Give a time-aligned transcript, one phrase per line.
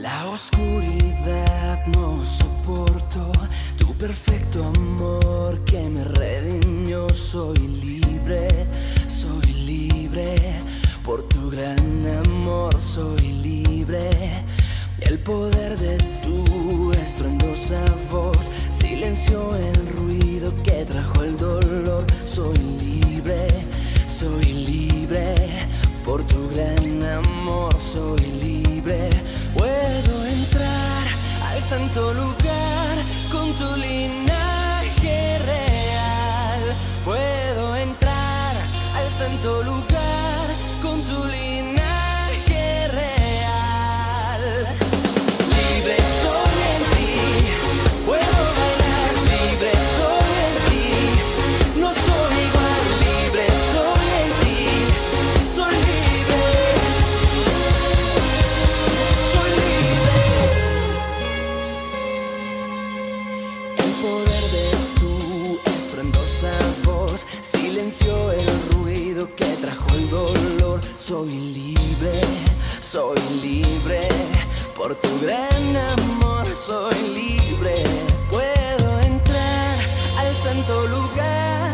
[0.00, 3.30] La oscuridad no soporto
[3.76, 7.06] tu perfecto amor que me redimió.
[7.12, 8.48] Soy libre,
[9.08, 10.36] soy libre.
[11.04, 14.08] Por tu gran amor soy libre.
[15.00, 22.06] El poder de tu estruendosa voz silenció el ruido que trajo el dolor.
[22.24, 23.46] Soy libre,
[24.08, 25.34] soy libre.
[26.06, 29.10] Por tu gran amor soy libre
[31.70, 32.96] santo lugar
[33.30, 36.62] con tu linaje real.
[37.04, 38.56] Puedo entrar
[38.96, 39.89] al santo lugar.
[71.10, 72.20] Soy libre,
[72.80, 74.06] soy libre,
[74.76, 77.82] por tu gran amor soy libre.
[78.30, 79.74] Puedo entrar
[80.20, 81.72] al santo lugar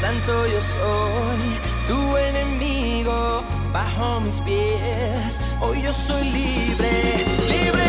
[0.00, 5.40] santo yo soy, tu enemigo bajo mis pies.
[5.60, 6.90] Hoy yo soy libre,
[7.48, 7.79] libre.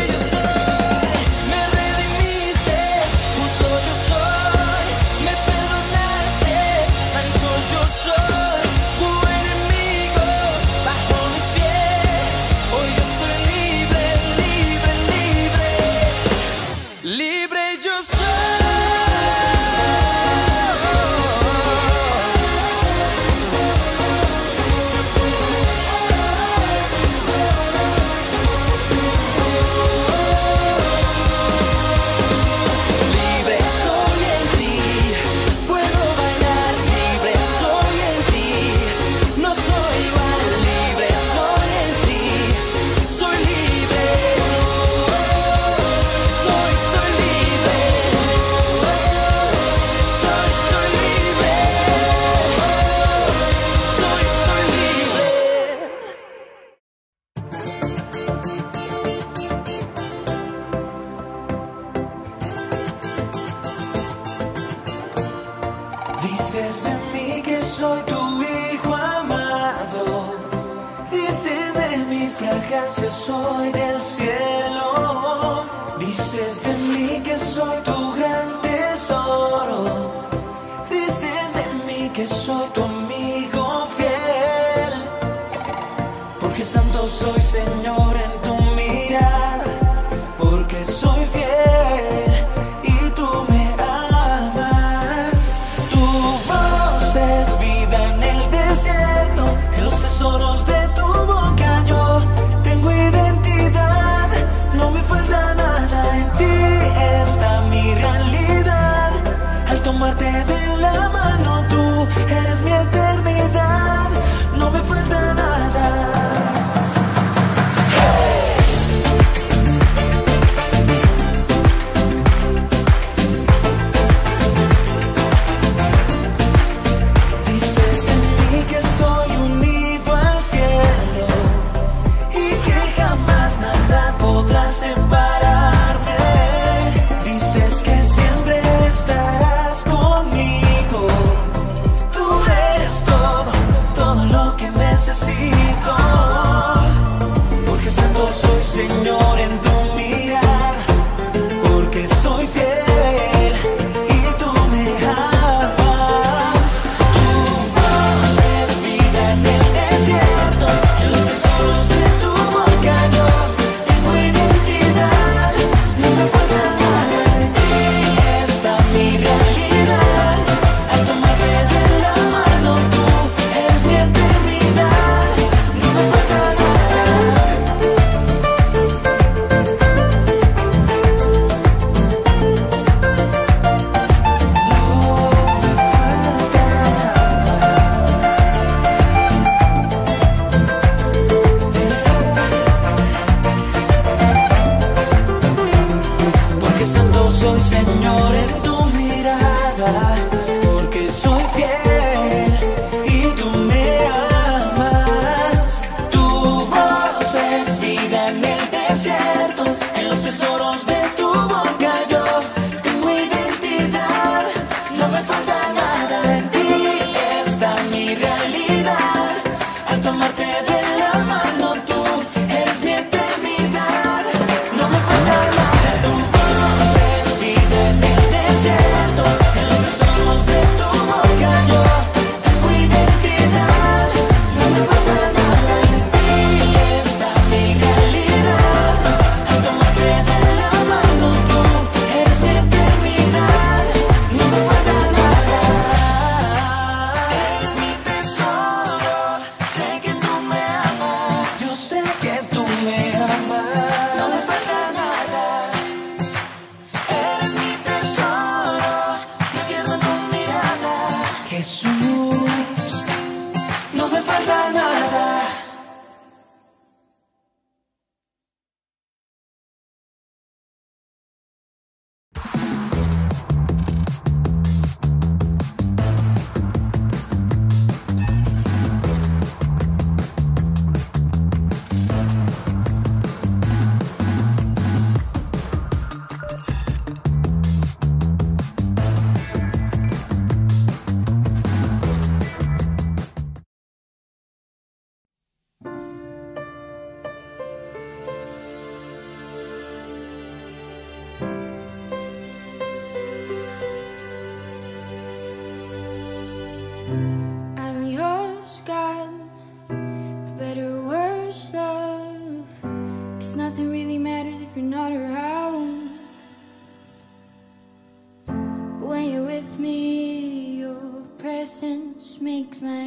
[322.72, 323.01] makes my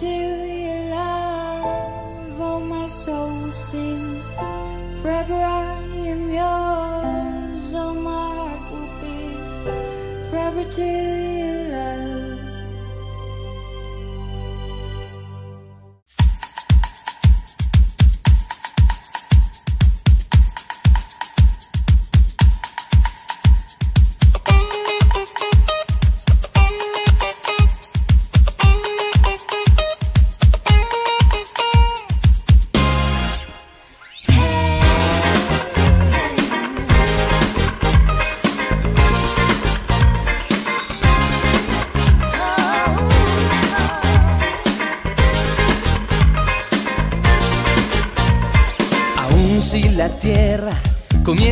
[0.00, 0.47] You.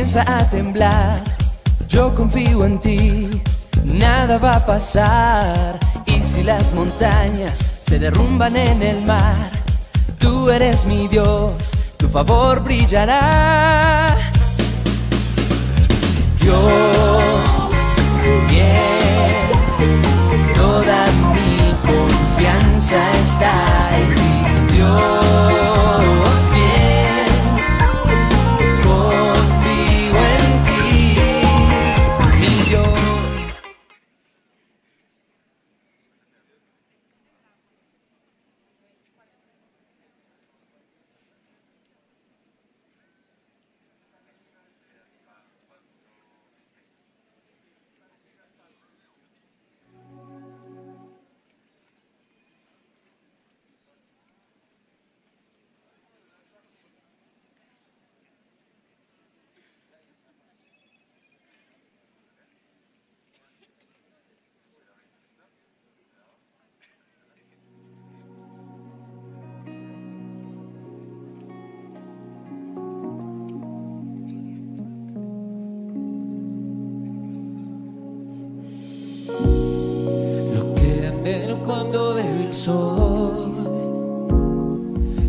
[0.07, 1.21] comienza a temblar.
[1.89, 3.41] Yo confío en ti,
[3.83, 5.77] nada va a pasar.
[6.05, 9.51] Y si las montañas se derrumban en el mar,
[10.17, 14.15] tú eres mi Dios, tu favor brillará.
[16.39, 17.67] Dios,
[18.47, 19.35] fiel,
[20.55, 25.56] toda mi confianza está en ti, Dios.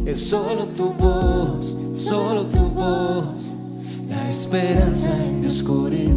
[0.08, 3.52] Es solo tu voz, solo tu voz,
[4.08, 6.14] la esperanza en mi oscuridad.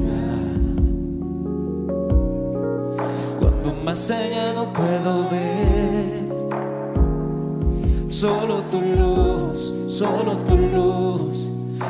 [3.37, 6.23] Cuando más allá no puedo ver,
[8.07, 11.49] solo tu luz, solo tu luz,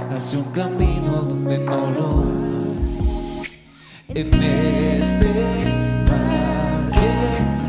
[0.10, 3.43] hace un camino donde no lo hay.
[4.15, 5.27] En este
[6.10, 7.13] valle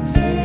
[0.05, 0.42] se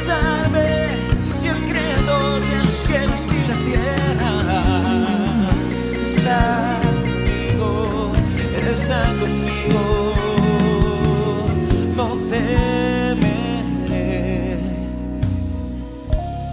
[0.00, 0.88] atemorizarme
[1.34, 4.62] si el Creador de los cielos y la tierra
[6.02, 8.12] está conmigo,
[8.70, 10.12] está conmigo?
[11.96, 13.18] No temeré,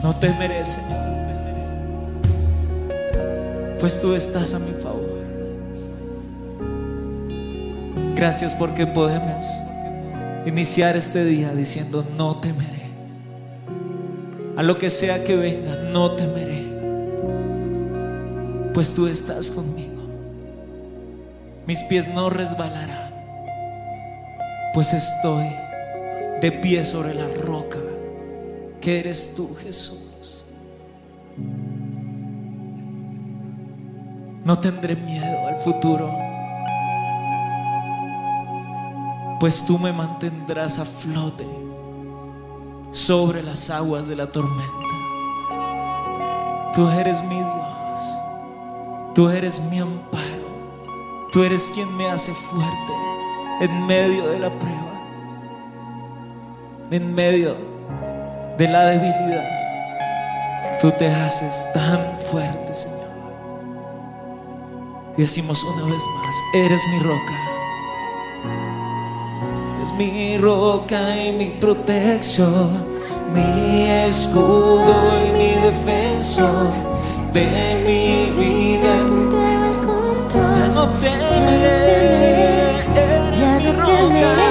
[0.03, 1.07] no temeré, Señor
[3.79, 5.23] pues tú estás a mi favor.
[8.15, 9.45] Gracias porque podemos
[10.47, 12.76] iniciar este día diciendo, no temeré.
[14.57, 16.65] A lo que sea que venga, no temeré.
[18.73, 20.01] Pues tú estás conmigo.
[21.67, 23.13] Mis pies no resbalarán,
[24.73, 25.45] pues estoy
[26.41, 27.77] de pie sobre la roca,
[28.81, 30.43] que eres tú, Jesús.
[34.43, 36.17] No tendré miedo al futuro,
[39.39, 41.45] pues tú me mantendrás a flote
[42.97, 44.73] sobre las aguas de la tormenta.
[46.73, 48.19] Tú eres mi Dios,
[49.13, 50.47] tú eres mi amparo,
[51.31, 52.93] tú eres quien me hace fuerte
[53.61, 54.93] en medio de la prueba,
[56.89, 57.55] en medio
[58.57, 60.77] de la debilidad.
[60.79, 62.97] Tú te haces tan fuerte, Señor.
[65.17, 67.56] Y decimos una vez más, eres mi roca.
[69.87, 72.85] Eres mi roca y mi protección,
[73.33, 74.93] mi escudo
[75.25, 76.73] y mi defensor.
[77.31, 80.55] De mi vida Te entrego el control.
[80.59, 82.83] ya no temeré.
[83.31, 84.46] Ya mi no temeré.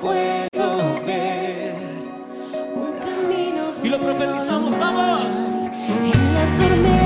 [0.00, 1.76] Puedo ver
[2.74, 3.72] un camino.
[3.82, 5.44] Y lo profetizamos, vamos.
[6.02, 7.03] En la tormenta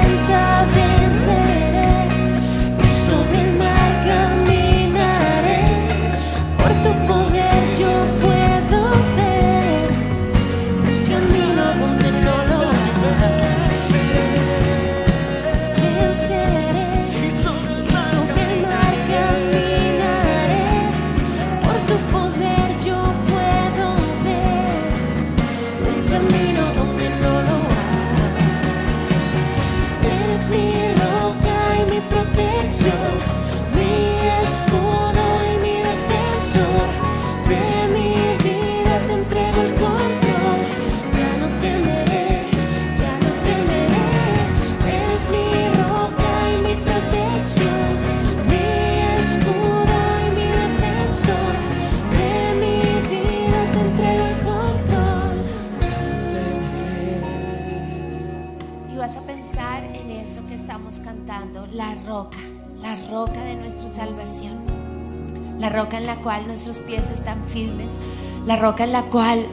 [65.68, 67.98] la roca en la cual nuestros pies están firmes,
[68.46, 69.44] la roca en la cual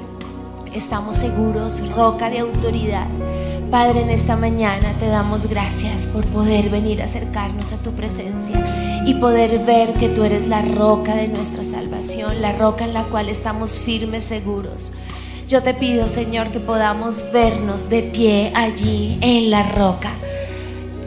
[0.73, 3.07] estamos seguros, roca de autoridad.
[3.69, 9.03] Padre, en esta mañana te damos gracias por poder venir a acercarnos a tu presencia
[9.05, 13.03] y poder ver que tú eres la roca de nuestra salvación, la roca en la
[13.03, 14.93] cual estamos firmes, seguros.
[15.49, 20.11] Yo te pido, Señor, que podamos vernos de pie allí en la roca.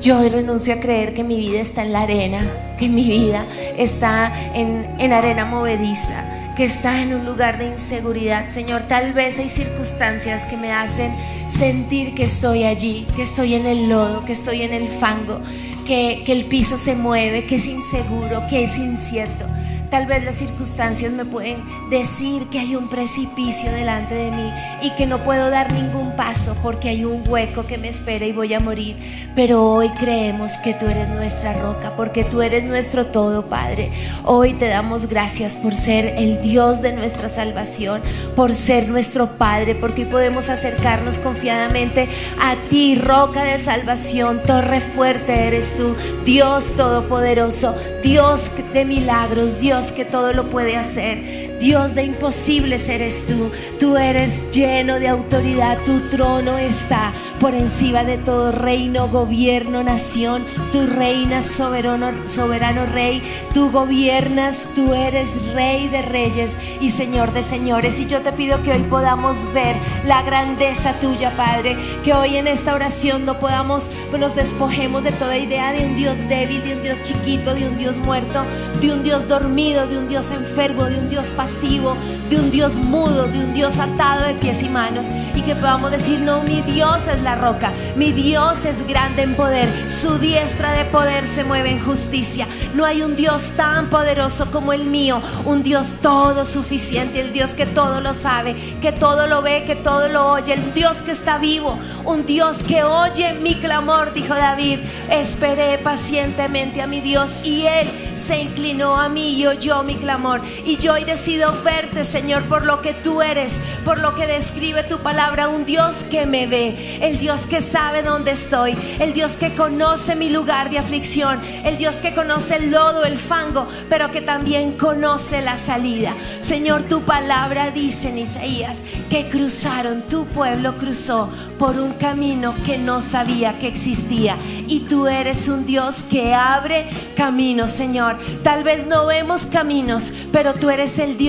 [0.02, 2.42] Yo renuncio a creer que mi vida está en la arena,
[2.78, 6.24] que mi vida está en, en arena movediza,
[6.56, 8.46] que está en un lugar de inseguridad.
[8.46, 11.12] Señor, tal vez hay circunstancias que me hacen
[11.48, 15.40] sentir que estoy allí, que estoy en el lodo, que estoy en el fango,
[15.86, 19.44] que, que el piso se mueve, que es inseguro, que es incierto.
[19.90, 24.90] Tal vez las circunstancias me pueden decir que hay un precipicio delante de mí y
[24.90, 28.52] que no puedo dar ningún paso porque hay un hueco que me espera y voy
[28.52, 28.96] a morir.
[29.34, 33.90] Pero hoy creemos que tú eres nuestra roca, porque tú eres nuestro todo, Padre.
[34.24, 38.02] Hoy te damos gracias por ser el Dios de nuestra salvación,
[38.36, 42.08] por ser nuestro Padre, porque hoy podemos acercarnos confiadamente
[42.40, 49.77] a ti, roca de salvación, torre fuerte eres tú, Dios todopoderoso, Dios de milagros, Dios
[49.86, 53.50] que todo lo puede hacer, Dios de imposibles eres tú.
[53.78, 60.44] Tú eres lleno de autoridad, tu trono está por encima de todo reino, gobierno, nación.
[60.72, 63.22] Tú reinas soberano, soberano rey,
[63.54, 67.98] tú gobiernas, tú eres rey de reyes y señor de señores.
[67.98, 72.46] Y yo te pido que hoy podamos ver la grandeza tuya, Padre, que hoy en
[72.46, 76.82] esta oración no podamos, nos despojemos de toda idea de un Dios débil, de un
[76.82, 78.44] Dios chiquito, de un Dios muerto,
[78.80, 82.78] de un Dios dormido, de un Dios enfermo, de un Dios pasivo, de un Dios
[82.78, 85.06] mudo, de un Dios atado de pies y manos.
[85.34, 89.34] Y que podamos decir, no, mi Dios es la roca, mi Dios es grande en
[89.34, 92.46] poder, su diestra de poder se mueve en justicia.
[92.74, 97.54] No hay un Dios tan poderoso como el mío, un Dios todo suficiente, el Dios
[97.54, 101.12] que todo lo sabe, que todo lo ve, que todo lo oye, el Dios que
[101.12, 104.80] está vivo, un Dios que oye mi clamor, dijo David.
[105.10, 110.42] Esperé pacientemente a mi Dios y él se inclinó a mí y oyó mi clamor.
[110.66, 114.82] Y yo hoy decido verte, Señor, por lo que tú eres, por lo que describe
[114.82, 119.36] tu palabra, un Dios que me ve, el Dios que sabe dónde estoy, el Dios
[119.36, 124.10] que conoce mi lugar de aflicción, el Dios que conoce el lodo, el fango, pero
[124.10, 126.12] que también conoce la salida.
[126.40, 132.78] Señor, tu palabra dice en Isaías que cruzaron, tu pueblo cruzó por un camino que
[132.78, 134.36] no sabía que existía.
[134.66, 138.16] Y tú eres un Dios que abre caminos, Señor.
[138.42, 141.27] Tal vez no vemos caminos, pero tú eres el Dios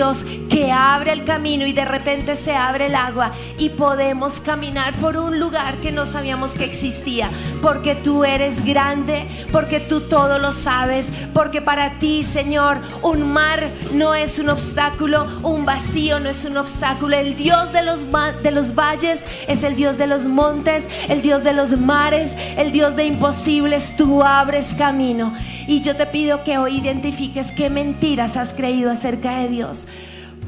[0.50, 5.18] que abre el camino y de repente se abre el agua y podemos caminar por
[5.18, 7.30] un lugar que no sabíamos que existía.
[7.62, 13.70] Porque tú eres grande, porque tú todo lo sabes, porque para ti, Señor, un mar
[13.92, 17.18] no es un obstáculo, un vacío no es un obstáculo.
[17.18, 18.08] El Dios de los,
[18.42, 22.72] de los valles es el Dios de los montes, el Dios de los mares, el
[22.72, 23.98] Dios de imposibles.
[23.98, 25.34] Tú abres camino.
[25.68, 29.89] Y yo te pido que hoy identifiques qué mentiras has creído acerca de Dios.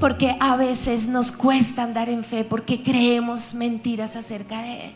[0.01, 4.93] Porque a veces nos cuesta andar en fe porque creemos mentiras acerca de Él.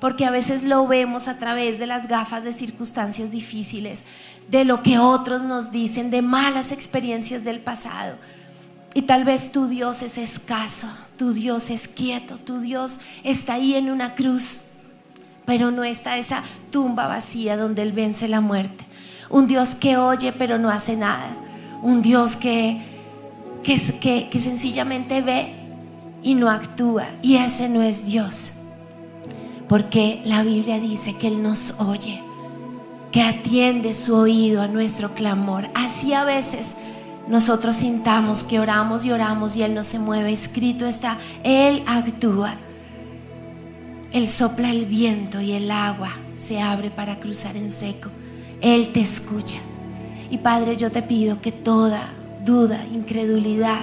[0.00, 4.02] Porque a veces lo vemos a través de las gafas de circunstancias difíciles,
[4.50, 8.16] de lo que otros nos dicen, de malas experiencias del pasado.
[8.94, 13.76] Y tal vez tu Dios es escaso, tu Dios es quieto, tu Dios está ahí
[13.76, 14.62] en una cruz,
[15.46, 16.42] pero no está esa
[16.72, 18.84] tumba vacía donde Él vence la muerte.
[19.30, 21.30] Un Dios que oye pero no hace nada.
[21.80, 22.87] Un Dios que
[23.62, 25.54] que, que, que sencillamente ve
[26.22, 27.08] y no actúa.
[27.22, 28.54] Y ese no es Dios.
[29.68, 32.22] Porque la Biblia dice que Él nos oye,
[33.12, 35.68] que atiende su oído a nuestro clamor.
[35.74, 36.74] Así a veces
[37.28, 40.32] nosotros sintamos que oramos y oramos y Él no se mueve.
[40.32, 42.54] Escrito está, Él actúa.
[44.12, 48.08] Él sopla el viento y el agua se abre para cruzar en seco.
[48.62, 49.58] Él te escucha.
[50.30, 52.08] Y Padre, yo te pido que toda
[52.44, 53.80] duda, incredulidad,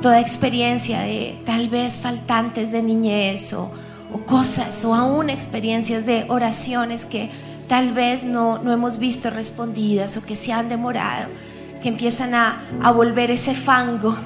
[0.00, 3.70] toda experiencia de tal vez faltantes de niñez o,
[4.12, 7.30] o cosas o aún experiencias de oraciones que
[7.68, 11.28] tal vez no, no hemos visto respondidas o que se han demorado,
[11.82, 14.16] que empiezan a, a volver ese fango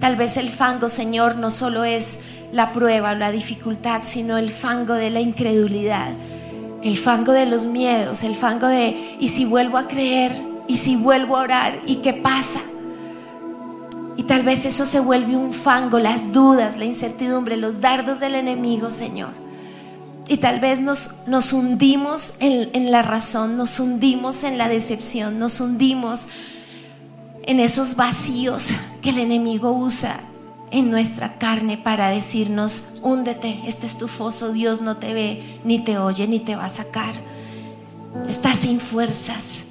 [0.00, 2.20] Tal vez el fango, Señor, no solo es
[2.52, 6.10] la prueba o la dificultad, sino el fango de la incredulidad,
[6.82, 10.32] el fango de los miedos, el fango de, ¿y si vuelvo a creer?
[10.68, 11.80] ¿Y si vuelvo a orar?
[11.86, 12.60] ¿Y qué pasa?
[14.16, 18.34] Y tal vez eso se vuelve un fango, las dudas, la incertidumbre, los dardos del
[18.34, 19.30] enemigo, Señor.
[20.28, 25.38] Y tal vez nos, nos hundimos en, en la razón, nos hundimos en la decepción,
[25.38, 26.28] nos hundimos
[27.44, 28.70] en esos vacíos
[29.02, 30.18] que el enemigo usa
[30.70, 35.78] en nuestra carne para decirnos, húndete, este es tu foso, Dios no te ve, ni
[35.78, 37.14] te oye, ni te va a sacar.
[38.28, 39.65] Estás sin fuerzas.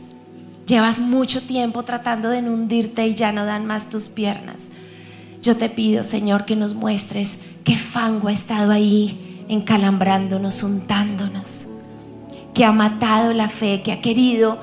[0.65, 4.71] Llevas mucho tiempo tratando de hundirte y ya no dan más tus piernas.
[5.41, 11.67] Yo te pido, Señor, que nos muestres qué fango ha estado ahí encalambrándonos, untándonos,
[12.56, 14.58] que ha matado la fe, que ha querido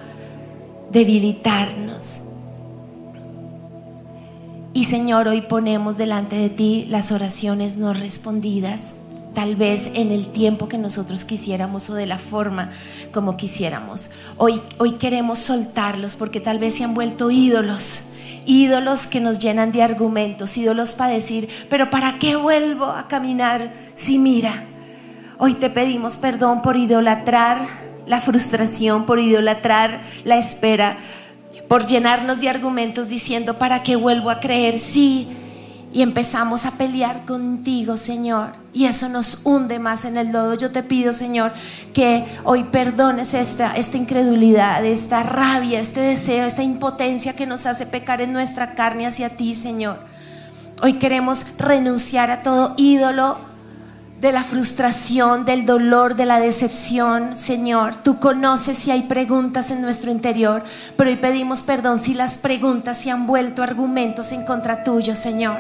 [0.90, 2.22] debilitarnos.
[4.74, 8.96] Y Señor, hoy ponemos delante de ti las oraciones no respondidas,
[9.34, 12.70] tal vez en el tiempo que nosotros quisiéramos o de la forma
[13.12, 14.10] como quisiéramos.
[14.36, 18.04] Hoy, hoy queremos soltarlos porque tal vez se han vuelto ídolos.
[18.44, 23.72] Ídolos que nos llenan de argumentos, ídolos para decir, pero ¿para qué vuelvo a caminar
[23.94, 24.64] si mira?
[25.38, 27.66] Hoy te pedimos perdón por idolatrar
[28.06, 30.98] la frustración, por idolatrar la espera,
[31.68, 34.78] por llenarnos de argumentos diciendo, ¿para qué vuelvo a creer?
[34.78, 35.28] Sí.
[35.92, 38.61] Y empezamos a pelear contigo, Señor.
[38.74, 40.54] Y eso nos hunde más en el lodo.
[40.54, 41.52] Yo te pido, Señor,
[41.92, 47.84] que hoy perdones esta, esta incredulidad, esta rabia, este deseo, esta impotencia que nos hace
[47.84, 49.98] pecar en nuestra carne hacia ti, Señor.
[50.82, 53.38] Hoy queremos renunciar a todo ídolo
[54.22, 57.96] de la frustración, del dolor, de la decepción, Señor.
[57.96, 60.62] Tú conoces si hay preguntas en nuestro interior,
[60.96, 65.58] pero hoy pedimos perdón si las preguntas se han vuelto argumentos en contra tuyo, Señor.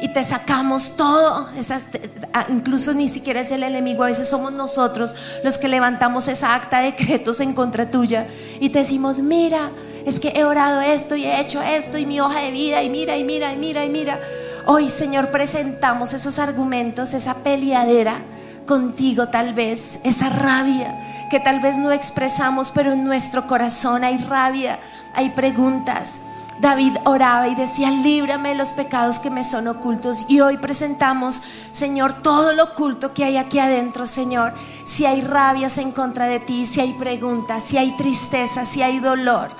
[0.00, 1.86] Y te sacamos todo, esas,
[2.32, 6.54] ah, incluso ni siquiera es el enemigo, a veces somos nosotros los que levantamos esa
[6.54, 8.28] acta de decretos en contra tuya
[8.60, 9.70] y te decimos, mira,
[10.06, 12.90] es que he orado esto y he hecho esto y mi hoja de vida y
[12.90, 14.20] mira y mira y mira y mira.
[14.66, 18.20] Hoy, Señor, presentamos esos argumentos, esa peleadera
[18.66, 20.98] contigo tal vez, esa rabia
[21.30, 24.78] que tal vez no expresamos, pero en nuestro corazón hay rabia,
[25.14, 26.20] hay preguntas.
[26.60, 30.24] David oraba y decía, líbrame de los pecados que me son ocultos.
[30.28, 31.42] Y hoy presentamos,
[31.72, 34.54] Señor, todo lo oculto que hay aquí adentro, Señor.
[34.84, 38.98] Si hay rabias en contra de ti, si hay preguntas, si hay tristeza, si hay
[38.98, 39.50] dolor.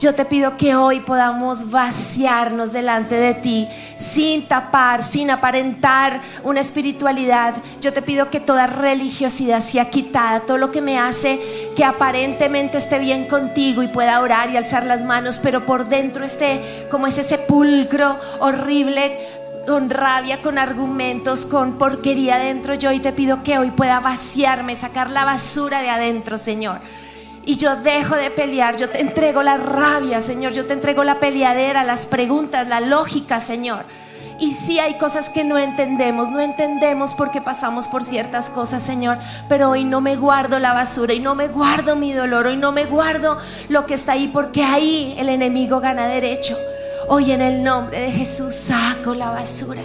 [0.00, 6.60] Yo te pido que hoy podamos vaciarnos delante de ti sin tapar, sin aparentar una
[6.60, 7.54] espiritualidad.
[7.80, 11.40] Yo te pido que toda religiosidad sea quitada, todo lo que me hace
[11.76, 16.24] que aparentemente esté bien contigo y pueda orar y alzar las manos, pero por dentro
[16.24, 19.18] esté como ese sepulcro horrible
[19.66, 24.76] con rabia, con argumentos, con porquería dentro yo y te pido que hoy pueda vaciarme,
[24.76, 26.80] sacar la basura de adentro, Señor.
[27.46, 31.20] Y yo dejo de pelear, yo te entrego la rabia, Señor, yo te entrego la
[31.20, 33.84] peleadera, las preguntas, la lógica, Señor.
[34.40, 38.82] Y sí hay cosas que no entendemos, no entendemos por qué pasamos por ciertas cosas,
[38.82, 42.56] Señor, pero hoy no me guardo la basura y no me guardo mi dolor, hoy
[42.56, 46.56] no me guardo lo que está ahí, porque ahí el enemigo gana derecho.
[47.08, 49.82] Hoy en el nombre de Jesús saco la basura.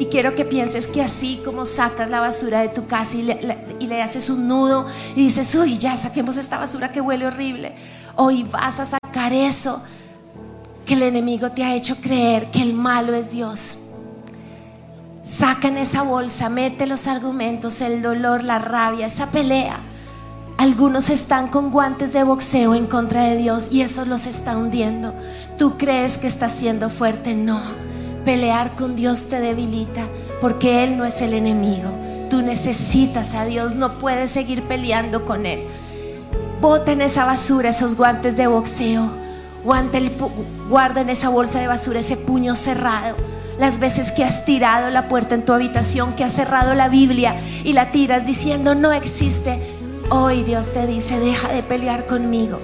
[0.00, 3.58] Y quiero que pienses que así como sacas la basura de tu casa y le,
[3.80, 7.74] y le haces un nudo y dices, uy, ya saquemos esta basura que huele horrible.
[8.14, 9.82] Hoy vas a sacar eso
[10.84, 13.78] que el enemigo te ha hecho creer que el malo es Dios.
[15.22, 19.78] Saca en esa bolsa, mete los argumentos, el dolor, la rabia, esa pelea.
[20.56, 25.14] Algunos están con guantes de boxeo en contra de Dios y eso los está hundiendo.
[25.58, 27.60] Tú crees que estás siendo fuerte, no.
[28.28, 30.02] Pelear con Dios te debilita
[30.38, 31.90] porque Él no es el enemigo.
[32.28, 35.60] Tú necesitas a Dios, no puedes seguir peleando con Él.
[36.60, 39.10] Bota en esa basura esos guantes de boxeo.
[39.64, 40.14] Guante el
[40.68, 43.16] guarda en esa bolsa de basura ese puño cerrado.
[43.58, 47.34] Las veces que has tirado la puerta en tu habitación, que has cerrado la Biblia
[47.64, 49.58] y la tiras diciendo no existe.
[50.10, 52.58] Hoy Dios te dice, deja de pelear conmigo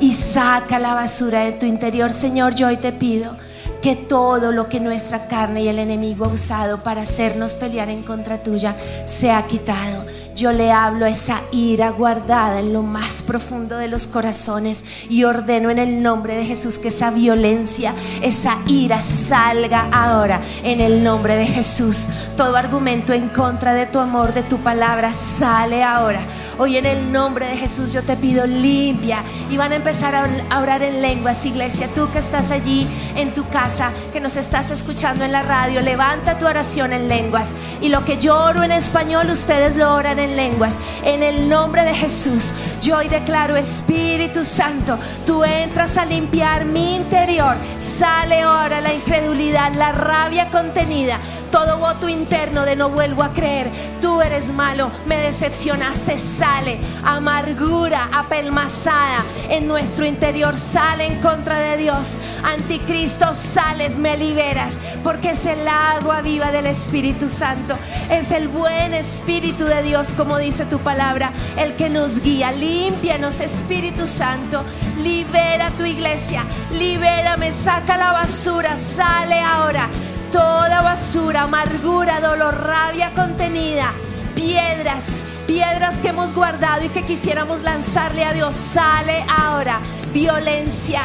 [0.00, 2.10] y saca la basura de tu interior.
[2.10, 3.36] Señor, yo hoy te pido
[3.84, 8.02] que todo lo que nuestra carne y el enemigo ha usado para hacernos pelear en
[8.02, 10.06] contra tuya sea quitado.
[10.34, 15.22] Yo le hablo a esa ira guardada en lo más profundo de los corazones y
[15.22, 21.04] ordeno en el nombre de Jesús que esa violencia, esa ira salga ahora en el
[21.04, 22.08] nombre de Jesús.
[22.36, 26.20] Todo argumento en contra de tu amor, de tu palabra, sale ahora.
[26.58, 30.60] Hoy en el nombre de Jesús yo te pido limpia y van a empezar a
[30.60, 31.88] orar en lenguas, iglesia.
[31.94, 36.38] Tú que estás allí en tu casa, que nos estás escuchando en la radio, levanta
[36.38, 37.54] tu oración en lenguas.
[37.80, 40.78] Y lo que yo oro en español, ustedes lo oran en lenguas.
[41.04, 46.96] En el nombre de Jesús, yo hoy declaro, Espíritu Santo, tú entras a limpiar mi
[46.96, 47.56] interior.
[47.78, 51.18] Sale ahora la incredulidad, la rabia contenida,
[51.50, 53.70] todo voto interno de no vuelvo a creer.
[54.00, 56.78] Tú eres malo, me decepcionaste, sale.
[57.04, 62.18] Amargura apelmazada en nuestro interior, sale en contra de Dios.
[62.44, 67.76] Anticristo, sales, me liberas, porque es el agua viva del Espíritu Santo.
[68.10, 72.52] Es el buen Espíritu de Dios, como dice tu palabra, el que nos guía.
[72.52, 74.64] Límpianos, Espíritu Santo.
[75.02, 76.44] Libera tu iglesia.
[76.72, 79.88] Libérame, saca la basura, sale ahora.
[80.30, 83.92] Toda basura, amargura, dolor, rabia contenida,
[84.34, 89.78] piedras, piedras que hemos guardado y que quisiéramos lanzarle a Dios, sale ahora.
[90.12, 91.02] Violencia,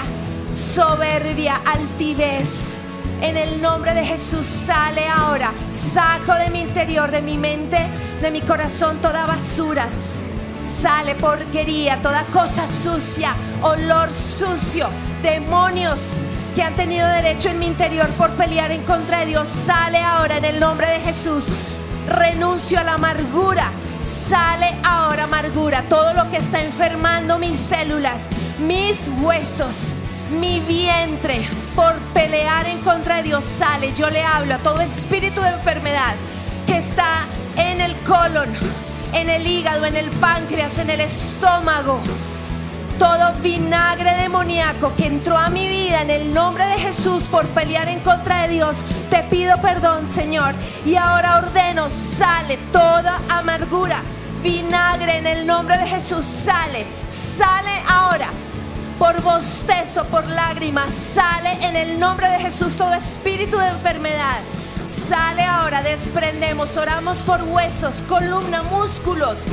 [0.53, 2.79] soberbia, altivez.
[3.21, 5.51] En el nombre de Jesús sale ahora.
[5.69, 7.87] Saco de mi interior, de mi mente,
[8.21, 9.87] de mi corazón toda basura.
[10.65, 14.89] Sale porquería, toda cosa sucia, olor sucio,
[15.23, 16.19] demonios
[16.53, 19.47] que han tenido derecho en mi interior por pelear en contra de Dios.
[19.47, 21.47] Sale ahora en el nombre de Jesús.
[22.07, 23.71] Renuncio a la amargura.
[24.03, 25.83] Sale ahora amargura.
[25.83, 28.27] Todo lo que está enfermando mis células,
[28.59, 29.95] mis huesos,
[30.31, 33.45] mi vientre por pelear en contra de Dios.
[33.45, 33.93] Sale.
[33.93, 36.15] Yo le hablo a todo espíritu de enfermedad
[36.67, 37.25] que está
[37.59, 38.49] en el colon,
[39.13, 42.01] en el hígado, en el páncreas, en el estómago
[42.99, 47.87] todo vinagre demoníaco que entró a mi vida en el nombre de Jesús por pelear
[47.87, 50.53] en contra de Dios, te pido perdón, Señor.
[50.85, 54.03] Y ahora ordeno, sale toda amargura,
[54.43, 58.31] vinagre en el nombre de Jesús, sale, sale ahora.
[58.99, 64.41] Por bostezo, por lágrimas, sale en el nombre de Jesús todo espíritu de enfermedad.
[64.89, 69.47] Sale ahora, desprendemos, oramos por huesos, columna, músculos,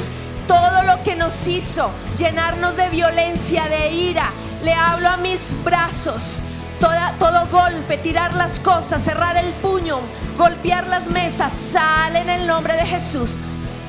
[0.48, 4.30] todo lo que nos hizo llenarnos de violencia, de ira.
[4.62, 6.42] Le hablo a mis brazos.
[6.80, 9.98] Toda- todo golpe, tirar las cosas, cerrar el puño,
[10.38, 13.40] golpear las mesas, sale en el nombre de Jesús.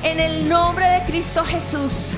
[0.02, 2.14] En el nombre de Cristo Jesús.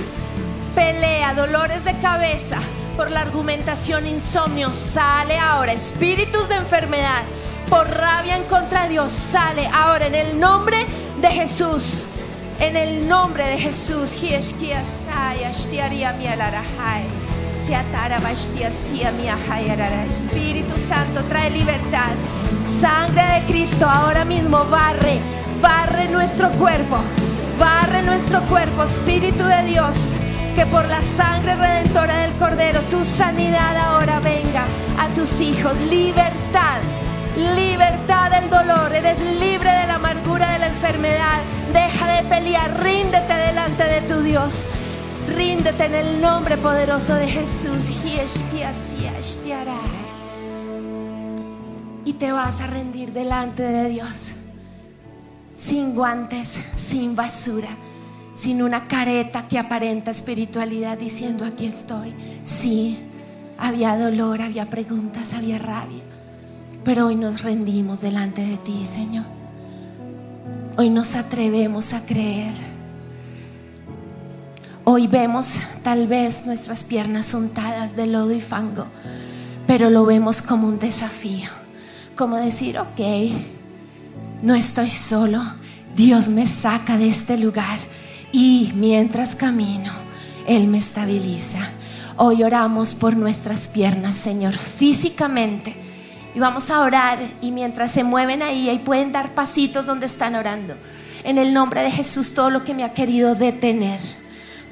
[0.74, 2.58] Pelea, dolores de cabeza
[2.96, 5.72] por la argumentación, insomnio, sale ahora.
[5.72, 7.22] Espíritus de enfermedad
[7.70, 10.84] por rabia en contra de Dios, sale ahora en el nombre
[11.20, 12.10] de Jesús.
[12.58, 14.16] En el nombre de Jesús.
[20.08, 22.10] Espíritu Santo, trae libertad.
[22.64, 25.20] Sangre de Cristo ahora mismo barre,
[25.62, 26.98] barre nuestro cuerpo,
[27.58, 30.18] barre nuestro cuerpo, Espíritu de Dios.
[30.56, 34.64] Que por la sangre redentora del Cordero tu sanidad ahora venga
[34.98, 35.78] a tus hijos.
[35.88, 36.80] Libertad,
[37.36, 38.92] libertad del dolor.
[38.94, 41.40] Eres libre de la amargura de la enfermedad.
[41.72, 44.68] Deja de pelear, ríndete delante de tu Dios.
[45.28, 47.96] Ríndete en el nombre poderoso de Jesús.
[52.04, 54.32] Y te vas a rendir delante de Dios.
[55.54, 57.68] Sin guantes, sin basura,
[58.34, 62.14] sin una careta que aparenta espiritualidad diciendo aquí estoy.
[62.42, 62.98] Sí,
[63.58, 66.09] había dolor, había preguntas, había rabia.
[66.84, 69.26] Pero hoy nos rendimos delante de ti, Señor.
[70.78, 72.54] Hoy nos atrevemos a creer.
[74.84, 78.86] Hoy vemos tal vez nuestras piernas untadas de lodo y fango,
[79.66, 81.50] pero lo vemos como un desafío,
[82.16, 83.00] como decir, ok,
[84.42, 85.42] no estoy solo,
[85.94, 87.78] Dios me saca de este lugar
[88.32, 89.92] y mientras camino,
[90.46, 91.58] Él me estabiliza.
[92.16, 95.89] Hoy oramos por nuestras piernas, Señor, físicamente.
[96.34, 100.36] Y vamos a orar y mientras se mueven ahí, ahí pueden dar pasitos donde están
[100.36, 100.76] orando.
[101.24, 104.00] En el nombre de Jesús, todo lo que me ha querido detener,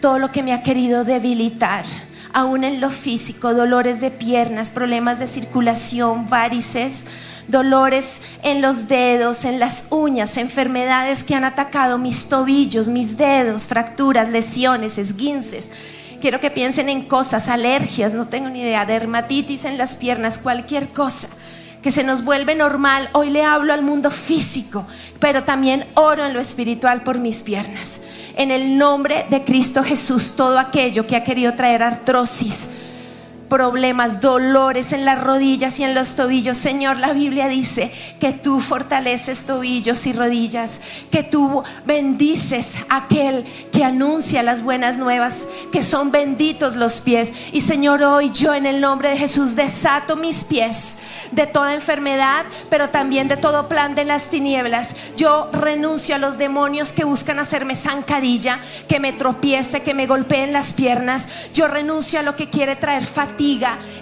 [0.01, 1.85] todo lo que me ha querido debilitar,
[2.33, 7.07] aún en lo físico, dolores de piernas, problemas de circulación, varices,
[7.49, 13.67] dolores en los dedos, en las uñas, enfermedades que han atacado mis tobillos, mis dedos,
[13.67, 15.73] fracturas, lesiones, esguinces.
[16.21, 20.89] Quiero que piensen en cosas, alergias, no tengo ni idea, dermatitis en las piernas, cualquier
[20.91, 21.29] cosa
[21.89, 23.09] que se nos vuelve normal.
[23.15, 24.87] Hoy le hablo al mundo físico,
[25.21, 28.03] pero también oro en lo espiritual por mis piernas.
[28.37, 32.69] En el nombre de Cristo Jesús, todo aquello que ha querido traer artrosis,
[33.49, 36.57] problemas, dolores en las rodillas y en los tobillos.
[36.57, 37.91] Señor, la Biblia dice
[38.21, 40.81] que tú fortaleces tobillos y rodillas,
[41.11, 47.33] que tú bendices a aquel que anuncia las buenas nuevas, que son benditos los pies.
[47.53, 50.99] Y Señor, hoy yo en el nombre de Jesús desato mis pies
[51.33, 54.95] de toda enfermedad, pero también de todo plan de las tinieblas.
[55.17, 60.53] Yo renuncio a los demonios que buscan hacerme zancadilla, que me tropiece, que me golpeen
[60.53, 61.51] las piernas.
[61.55, 63.38] Yo renuncio a lo que quiere traer fatiga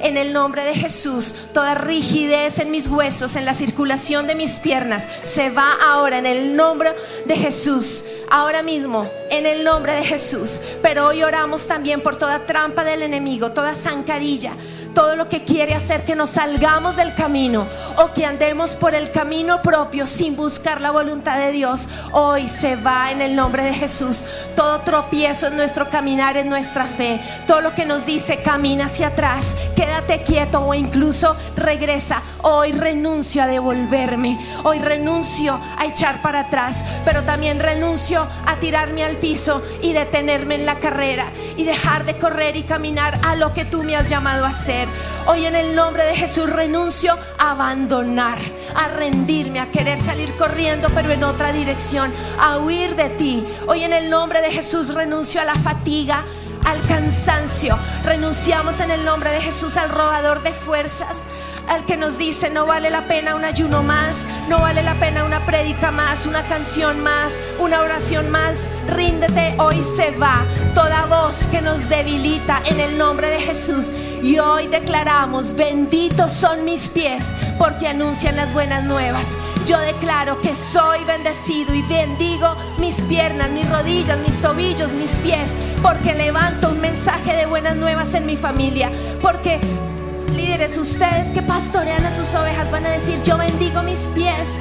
[0.00, 1.34] en el nombre de Jesús.
[1.52, 6.26] Toda rigidez en mis huesos, en la circulación de mis piernas, se va ahora en
[6.26, 6.94] el nombre
[7.26, 8.04] de Jesús.
[8.30, 10.60] Ahora mismo, en el nombre de Jesús.
[10.82, 14.52] Pero hoy oramos también por toda trampa del enemigo, toda zancadilla
[14.96, 17.66] todo lo que quiere hacer que nos salgamos del camino
[17.98, 22.76] o que andemos por el camino propio sin buscar la voluntad de Dios, hoy se
[22.76, 24.24] va en el nombre de Jesús.
[24.54, 29.08] Todo tropiezo en nuestro caminar, en nuestra fe, todo lo que nos dice camina hacia
[29.08, 32.22] atrás, quédate quieto o incluso regresa.
[32.40, 39.04] Hoy renuncio a devolverme, hoy renuncio a echar para atrás, pero también renuncio a tirarme
[39.04, 41.26] al piso y detenerme en la carrera
[41.58, 44.85] y dejar de correr y caminar a lo que tú me has llamado a hacer.
[45.26, 48.38] Hoy en el nombre de Jesús renuncio a abandonar,
[48.74, 53.44] a rendirme, a querer salir corriendo, pero en otra dirección, a huir de ti.
[53.66, 56.24] Hoy en el nombre de Jesús renuncio a la fatiga,
[56.64, 57.78] al cansancio.
[58.04, 61.26] Renunciamos en el nombre de Jesús al robador de fuerzas,
[61.68, 65.24] al que nos dice no vale la pena un ayuno más, no vale la pena
[65.24, 68.68] una prédica más, una canción más, una oración más.
[68.88, 70.44] Ríndete, hoy se va
[70.74, 73.92] toda voz que nos debilita en el nombre de Jesús.
[74.22, 79.38] Y hoy declaramos, benditos son mis pies porque anuncian las buenas nuevas.
[79.66, 85.56] Yo declaro que soy bendecido y bendigo mis piernas, mis rodillas, mis tobillos, mis pies,
[85.82, 88.90] porque levanto un mensaje de buenas nuevas en mi familia,
[89.20, 89.60] porque
[90.30, 94.58] líderes, ustedes que pastorean a sus ovejas van a decir, yo bendigo mis pies.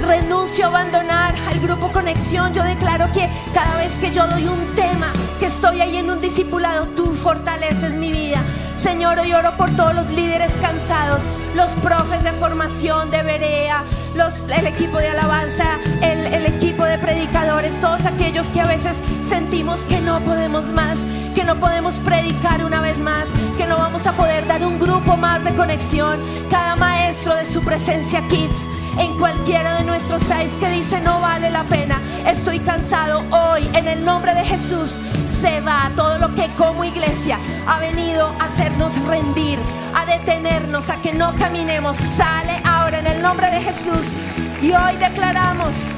[0.00, 2.52] Renuncio a abandonar al grupo Conexión.
[2.52, 6.20] Yo declaro que cada vez que yo doy un tema, que estoy ahí en un
[6.20, 8.42] discipulado, tú fortaleces mi vida.
[8.76, 11.22] Señor, hoy oro por todos los líderes cansados,
[11.54, 16.98] los profes de formación de Berea, los, el equipo de alabanza, el, el equipo de
[16.98, 20.98] predicadores, todos aquellos que a veces sentimos que no podemos más,
[21.34, 25.16] que no podemos predicar una vez más, que no vamos a poder dar un grupo
[25.16, 26.20] más de conexión.
[26.50, 28.68] Cada maestro de su presencia Kids,
[28.98, 33.88] en cualquiera de nuestros seis que dice no vale la pena, estoy cansado hoy, en
[33.88, 39.00] el nombre de Jesús, se va todo lo que como iglesia ha venido a hacernos
[39.06, 39.58] rendir,
[39.94, 41.96] a detenernos, a que no caminemos.
[41.96, 44.16] Sale ahora en el nombre de Jesús.
[44.62, 45.92] Y hoy declaramos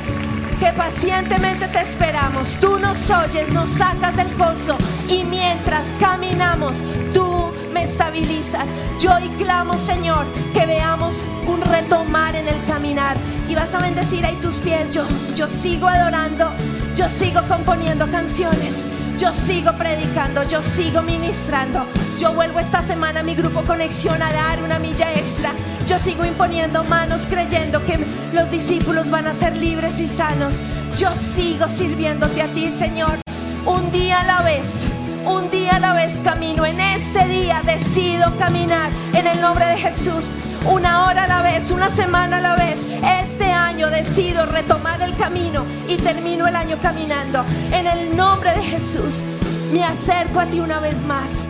[0.58, 2.58] que pacientemente te esperamos.
[2.60, 4.76] Tú nos oyes, nos sacas del foso
[5.08, 6.82] y mientras caminamos,
[7.14, 7.37] tú
[7.82, 8.66] estabilizas.
[8.98, 13.16] Yo hoy clamo, Señor, que veamos un retomar en el caminar
[13.48, 14.92] y vas a bendecir ahí tus pies.
[14.92, 15.04] Yo,
[15.34, 16.52] yo sigo adorando,
[16.94, 18.84] yo sigo componiendo canciones.
[19.18, 21.84] Yo sigo predicando, yo sigo ministrando.
[22.20, 25.54] Yo vuelvo esta semana a mi grupo Conexión a dar una milla extra.
[25.88, 27.98] Yo sigo imponiendo manos creyendo que
[28.32, 30.60] los discípulos van a ser libres y sanos.
[30.94, 33.18] Yo sigo sirviéndote a ti, Señor.
[33.66, 34.88] Un día a la vez,
[35.26, 36.64] un día a la vez camino.
[36.66, 40.34] En este día decido caminar en el nombre de Jesús.
[40.66, 42.86] Una hora a la vez, una semana a la vez.
[43.22, 47.44] Este año decido retomar el camino y termino el año caminando.
[47.72, 49.24] En el nombre de Jesús
[49.72, 51.46] me acerco a ti una vez más,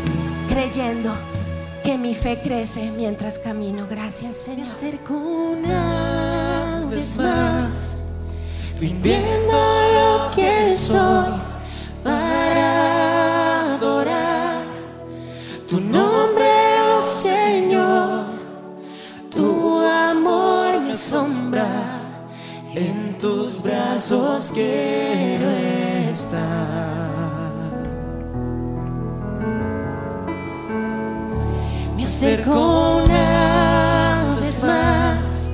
[0.48, 1.12] creyendo
[1.84, 3.86] que mi fe crece mientras camino.
[3.88, 4.68] Gracias, Me Señor.
[4.68, 8.04] acerco una vez más,
[8.78, 9.52] rindiendo
[9.94, 11.47] lo que soy
[22.78, 25.50] en tus brazos quiero
[26.10, 26.98] estar.
[31.96, 35.52] Me acerco una vez más,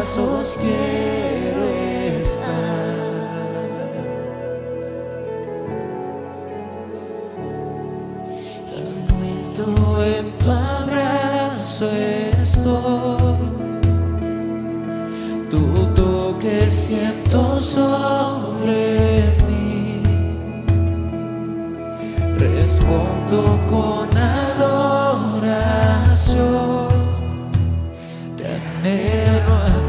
[0.00, 1.62] brazos quiero
[2.18, 2.48] estar.
[8.80, 9.66] Envuelto
[10.02, 11.86] en tu abrazo
[12.40, 13.50] estoy.
[15.50, 15.62] Tu
[15.94, 20.02] toque siento sobre mí.
[22.38, 25.60] Respondo con adoración.
[28.82, 29.79] anhelo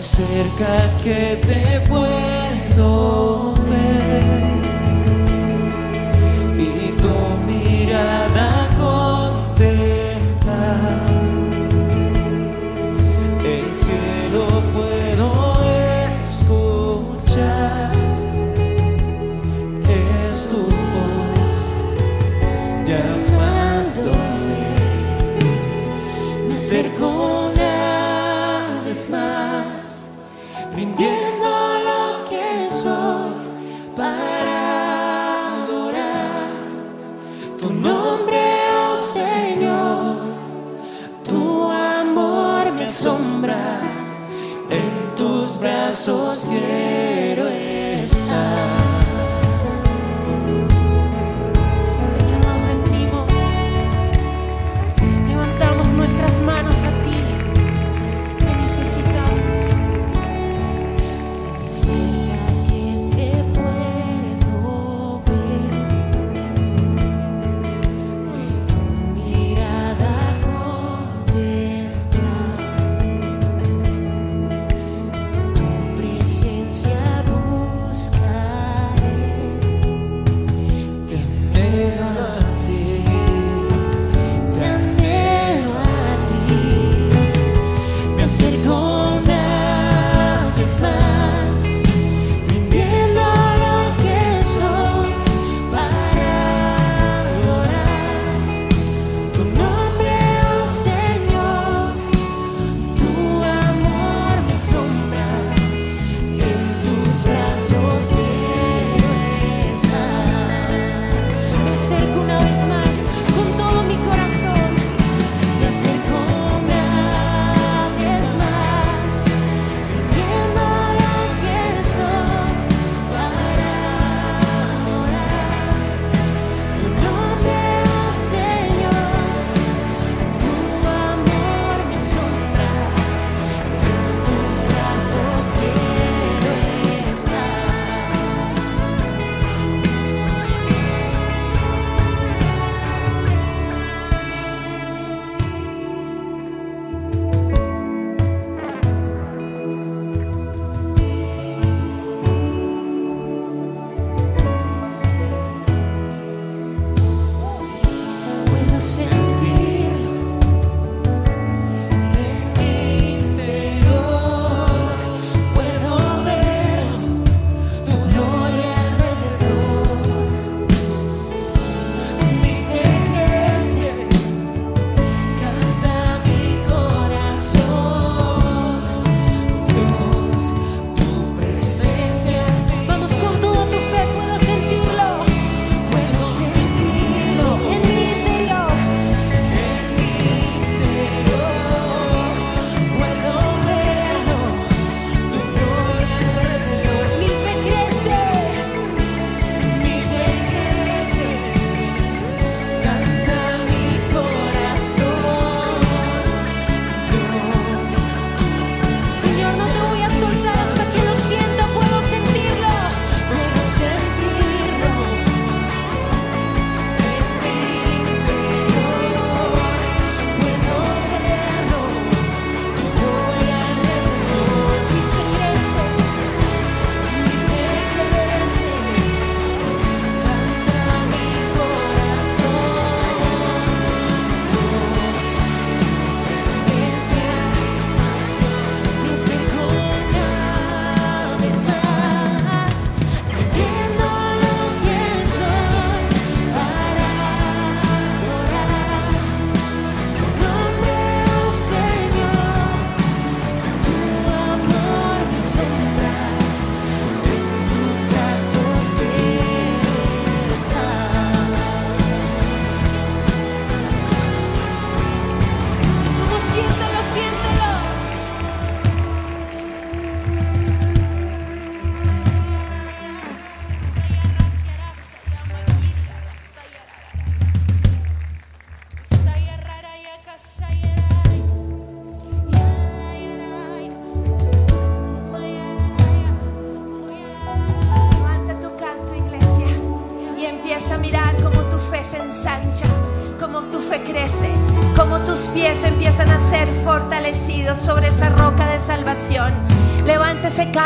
[0.00, 3.49] tan cerca que te puedo.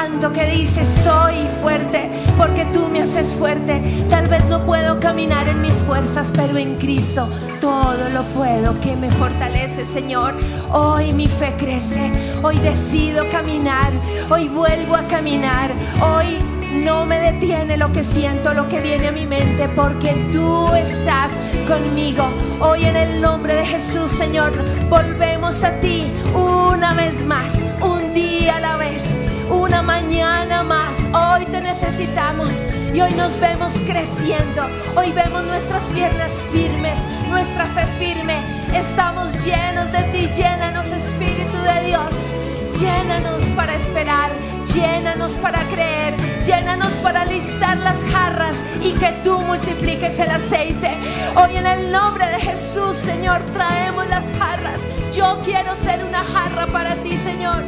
[0.05, 3.83] Canto que dice, soy fuerte, porque tú me haces fuerte.
[4.11, 7.27] Tal vez no puedo caminar en mis fuerzas, pero en Cristo
[7.59, 10.37] todo lo puedo, que me fortalece, Señor.
[10.71, 13.95] Hoy mi fe crece, hoy decido caminar,
[14.29, 16.37] hoy vuelvo a caminar, hoy
[16.85, 21.33] no me detiene lo que siento, lo que viene a mi mente, porque tú estás
[21.67, 22.29] conmigo.
[22.61, 24.53] Hoy en el nombre de Jesús, Señor,
[24.91, 29.17] volvemos a ti una vez más, un día a la vez,
[29.51, 31.09] una mañana más.
[31.13, 34.67] Hoy te necesitamos y hoy nos vemos creciendo.
[34.97, 38.43] Hoy vemos nuestras piernas firmes, nuestra fe firme.
[38.75, 42.33] Estamos llenos de ti, llénanos Espíritu de Dios.
[42.81, 44.31] Llénanos para esperar,
[44.75, 50.91] llénanos para creer, llénanos para listar las jarras y que tú multipliques el aceite.
[51.37, 54.81] Hoy en el nombre de Jesús, Señor, traemos las jarras.
[55.13, 57.63] Yo quiero ser una jarra para ti, Señor.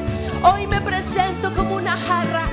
[0.49, 2.49] Hoy me presento como una jarra,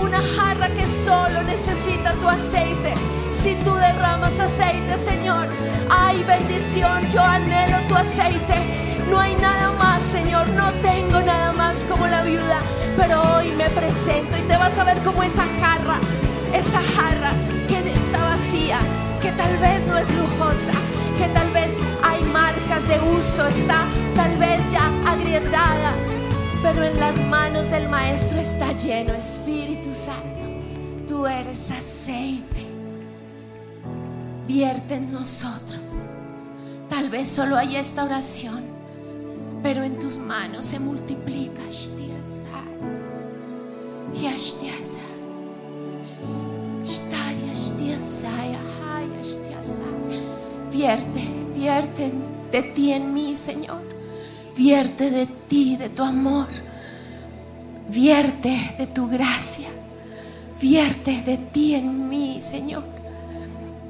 [0.00, 2.94] una jarra que solo necesita tu aceite.
[3.30, 5.46] Si tú derramas aceite, Señor,
[5.90, 7.06] hay bendición.
[7.10, 8.54] Yo anhelo tu aceite.
[9.10, 10.48] No hay nada más, Señor.
[10.50, 12.60] No tengo nada más como la viuda.
[12.96, 15.98] Pero hoy me presento y te vas a ver como esa jarra,
[16.54, 17.32] esa jarra
[17.68, 18.78] que está vacía,
[19.20, 20.72] que tal vez no es lujosa,
[21.18, 23.84] que tal vez hay marcas de uso, está
[24.16, 25.92] tal vez ya agrietada.
[26.62, 30.44] Pero en las manos del Maestro está lleno, Espíritu Santo.
[31.06, 32.66] Tú eres aceite.
[34.46, 36.04] Vierte en nosotros.
[36.88, 38.62] Tal vez solo hay esta oración,
[39.62, 41.52] pero en tus manos se multiplica.
[50.82, 51.20] Vierte,
[51.54, 52.10] vierte
[52.50, 53.91] de ti en mí, Señor.
[54.56, 56.48] Vierte de ti, de tu amor.
[57.88, 59.68] Vierte de tu gracia.
[60.60, 62.84] Vierte de ti en mí, Señor.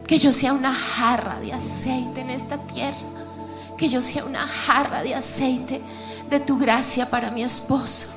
[0.07, 2.97] Que yo sea una jarra de aceite en esta tierra.
[3.77, 5.81] Que yo sea una jarra de aceite
[6.31, 8.09] de tu gracia para mi esposo,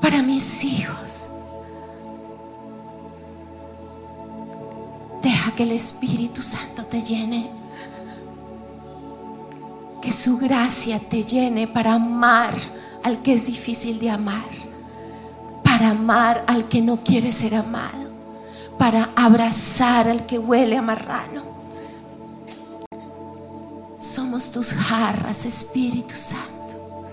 [0.00, 1.30] para mis hijos.
[5.22, 7.50] Deja que el Espíritu Santo te llene.
[10.06, 12.54] Que su gracia te llene para amar
[13.02, 14.48] al que es difícil de amar.
[15.62, 18.06] Para amar al que no quiere ser amado
[18.78, 21.42] para abrazar al que huele a marrano.
[23.98, 27.06] Somos tus jarras, Espíritu Santo.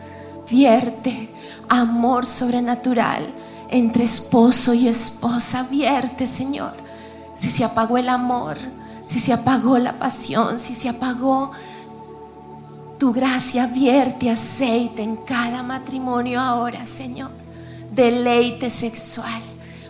[0.50, 1.30] Vierte
[1.70, 3.28] amor sobrenatural
[3.70, 5.64] entre esposo y esposa.
[5.70, 6.74] Vierte, Señor.
[7.36, 8.58] Si se apagó el amor,
[9.06, 11.52] si se apagó la pasión, si se apagó
[12.98, 17.32] tu gracia, vierte aceite en cada matrimonio ahora, Señor.
[17.92, 19.42] Deleite sexual,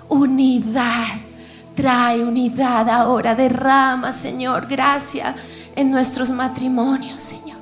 [0.10, 1.20] unidad
[1.76, 5.36] Trae unidad ahora, derrama, Señor, gracia
[5.76, 7.58] en nuestros matrimonios, Señor.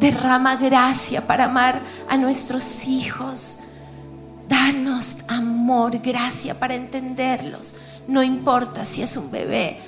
[0.00, 3.58] Derrama gracia para amar a nuestros hijos.
[4.48, 7.74] Danos amor, gracia para entenderlos.
[8.06, 9.78] No importa si es un bebé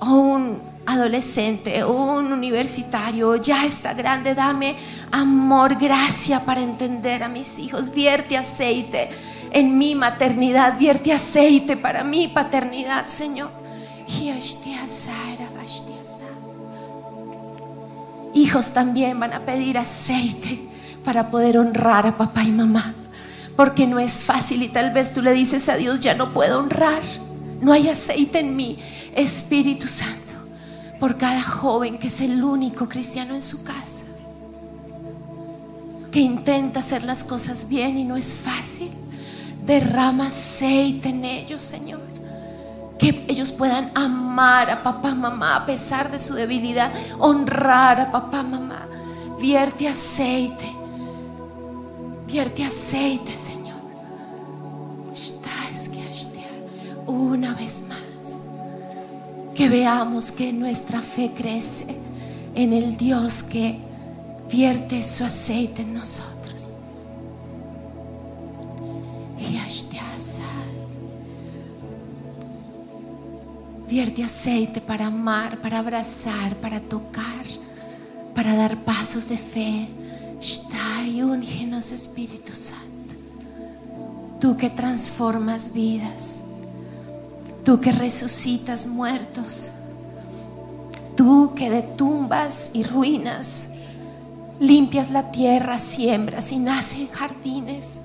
[0.00, 4.76] o un adolescente un universitario ya está grande, dame
[5.12, 7.92] amor, gracia para entender a mis hijos.
[7.92, 9.10] Vierte aceite
[9.50, 13.50] en mi maternidad, vierte aceite para mi paternidad, Señor.
[18.34, 20.60] Hijos también van a pedir aceite
[21.04, 22.94] para poder honrar a papá y mamá.
[23.56, 26.58] Porque no es fácil y tal vez tú le dices a Dios, ya no puedo
[26.58, 27.00] honrar.
[27.60, 28.78] No hay aceite en mí.
[29.14, 30.23] Espíritu Santo,
[31.00, 34.04] por cada joven que es el único cristiano en su casa.
[36.10, 38.90] Que intenta hacer las cosas bien y no es fácil.
[39.66, 42.00] Derrama aceite en ellos, Señor.
[42.98, 46.92] Que ellos puedan amar a papá, mamá, a pesar de su debilidad.
[47.18, 48.86] Honrar a papá, mamá.
[49.40, 50.70] Vierte aceite.
[52.26, 53.64] Vierte aceite, Señor.
[57.06, 58.03] Una vez más.
[59.54, 61.86] Que veamos que nuestra fe crece
[62.54, 63.78] en el Dios que
[64.50, 66.34] vierte su aceite en nosotros.
[73.88, 77.46] Vierte aceite para amar, para abrazar, para tocar,
[78.34, 79.88] para dar pasos de fe.
[81.06, 83.14] y úngenos, Espíritu Santo.
[84.40, 86.40] Tú que transformas vidas.
[87.64, 89.70] Tú que resucitas muertos.
[91.16, 93.68] Tú que de tumbas y ruinas
[94.60, 98.00] limpias la tierra, siembras y nacen jardines,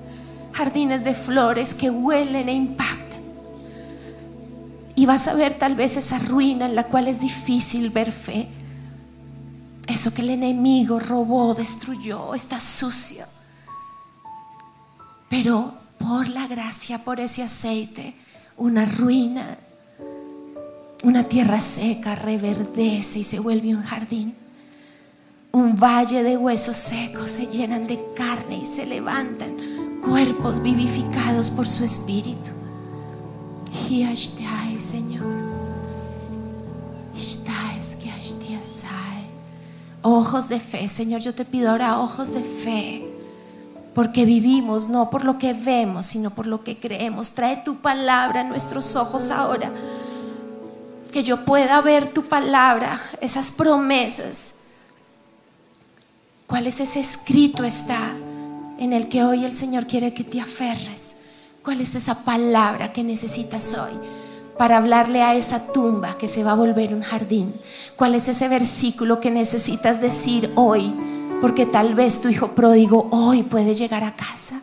[0.52, 3.20] jardines de flores que huelen e impactan.
[4.94, 8.48] Y vas a ver tal vez esa ruina en la cual es difícil ver fe.
[9.86, 13.24] Eso que el enemigo robó, destruyó, está sucio.
[15.28, 18.14] Pero por la gracia, por ese aceite,
[18.60, 19.56] una ruina,
[21.02, 24.34] una tierra seca reverdece y se vuelve un jardín.
[25.52, 29.56] Un valle de huesos secos se llenan de carne y se levantan
[30.02, 32.52] cuerpos vivificados por su espíritu.
[33.88, 35.24] Y ay, Señor.
[40.02, 43.09] Ojos de fe, Señor, yo te pido ahora ojos de fe.
[44.00, 47.32] Porque vivimos no por lo que vemos, sino por lo que creemos.
[47.32, 49.70] Trae tu palabra a nuestros ojos ahora.
[51.12, 54.54] Que yo pueda ver tu palabra, esas promesas.
[56.46, 58.14] ¿Cuál es ese escrito está
[58.78, 61.16] en el que hoy el Señor quiere que te aferres?
[61.62, 63.92] ¿Cuál es esa palabra que necesitas hoy
[64.56, 67.52] para hablarle a esa tumba que se va a volver un jardín?
[67.96, 70.90] ¿Cuál es ese versículo que necesitas decir hoy?
[71.40, 74.60] Porque tal vez tu hijo pródigo hoy puede llegar a casa.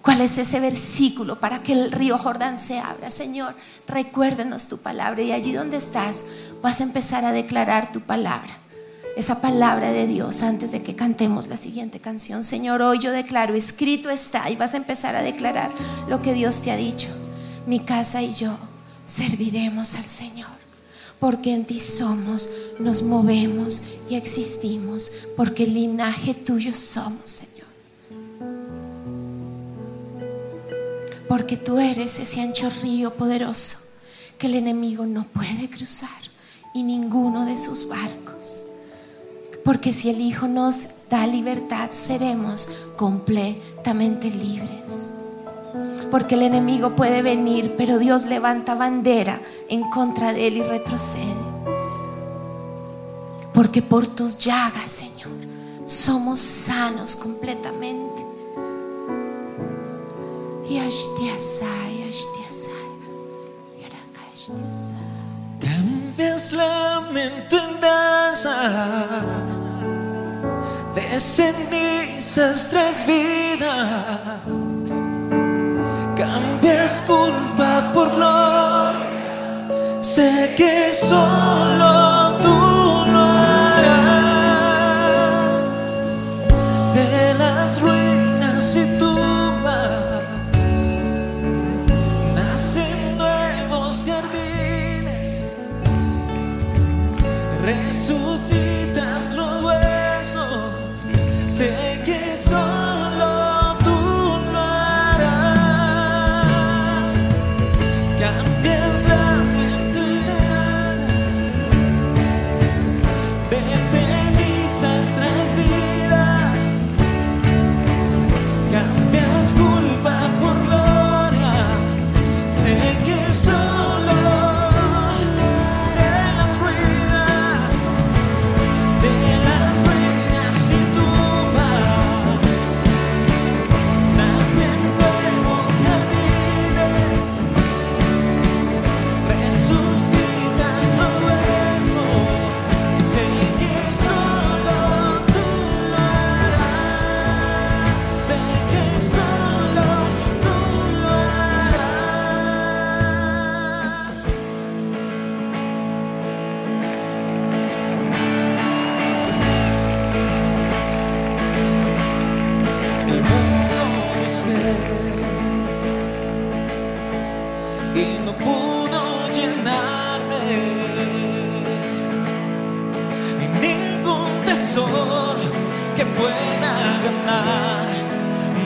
[0.00, 3.10] ¿Cuál es ese versículo para que el río Jordán se abra?
[3.10, 3.54] Señor,
[3.86, 6.24] recuérdenos tu palabra y allí donde estás
[6.62, 8.50] vas a empezar a declarar tu palabra.
[9.16, 12.44] Esa palabra de Dios antes de que cantemos la siguiente canción.
[12.44, 15.70] Señor, hoy yo declaro, escrito está y vas a empezar a declarar
[16.08, 17.08] lo que Dios te ha dicho.
[17.66, 18.56] Mi casa y yo
[19.04, 20.55] serviremos al Señor
[21.18, 27.66] porque en ti somos, nos movemos y existimos, porque el linaje tuyo somos, Señor.
[31.28, 33.78] Porque tú eres ese ancho río poderoso
[34.38, 36.10] que el enemigo no puede cruzar
[36.74, 38.62] y ninguno de sus barcos.
[39.64, 45.12] Porque si el Hijo nos da libertad, seremos completamente libres.
[46.10, 51.46] Porque el enemigo puede venir, pero Dios levanta bandera en contra de él y retrocede.
[53.52, 55.32] Porque por tus llagas, Señor,
[55.86, 58.06] somos sanos completamente.
[65.60, 69.20] Cambias lamento en danza,
[70.94, 73.06] de cenizas tras
[76.26, 76.30] vida.
[76.30, 78.96] Cambias culpa por gloria,
[80.00, 82.15] sé que solo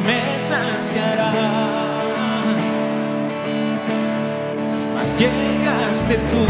[0.05, 1.33] me saciará.
[4.95, 6.47] Mas llegaste tú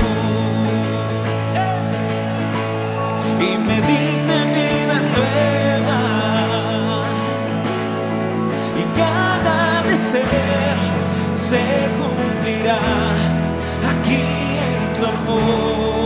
[3.40, 6.00] y me diste vida nueva
[8.78, 10.78] y cada deseo
[11.34, 11.62] se
[11.98, 12.78] cumplirá
[13.90, 14.22] aquí
[14.68, 15.99] en tu amor.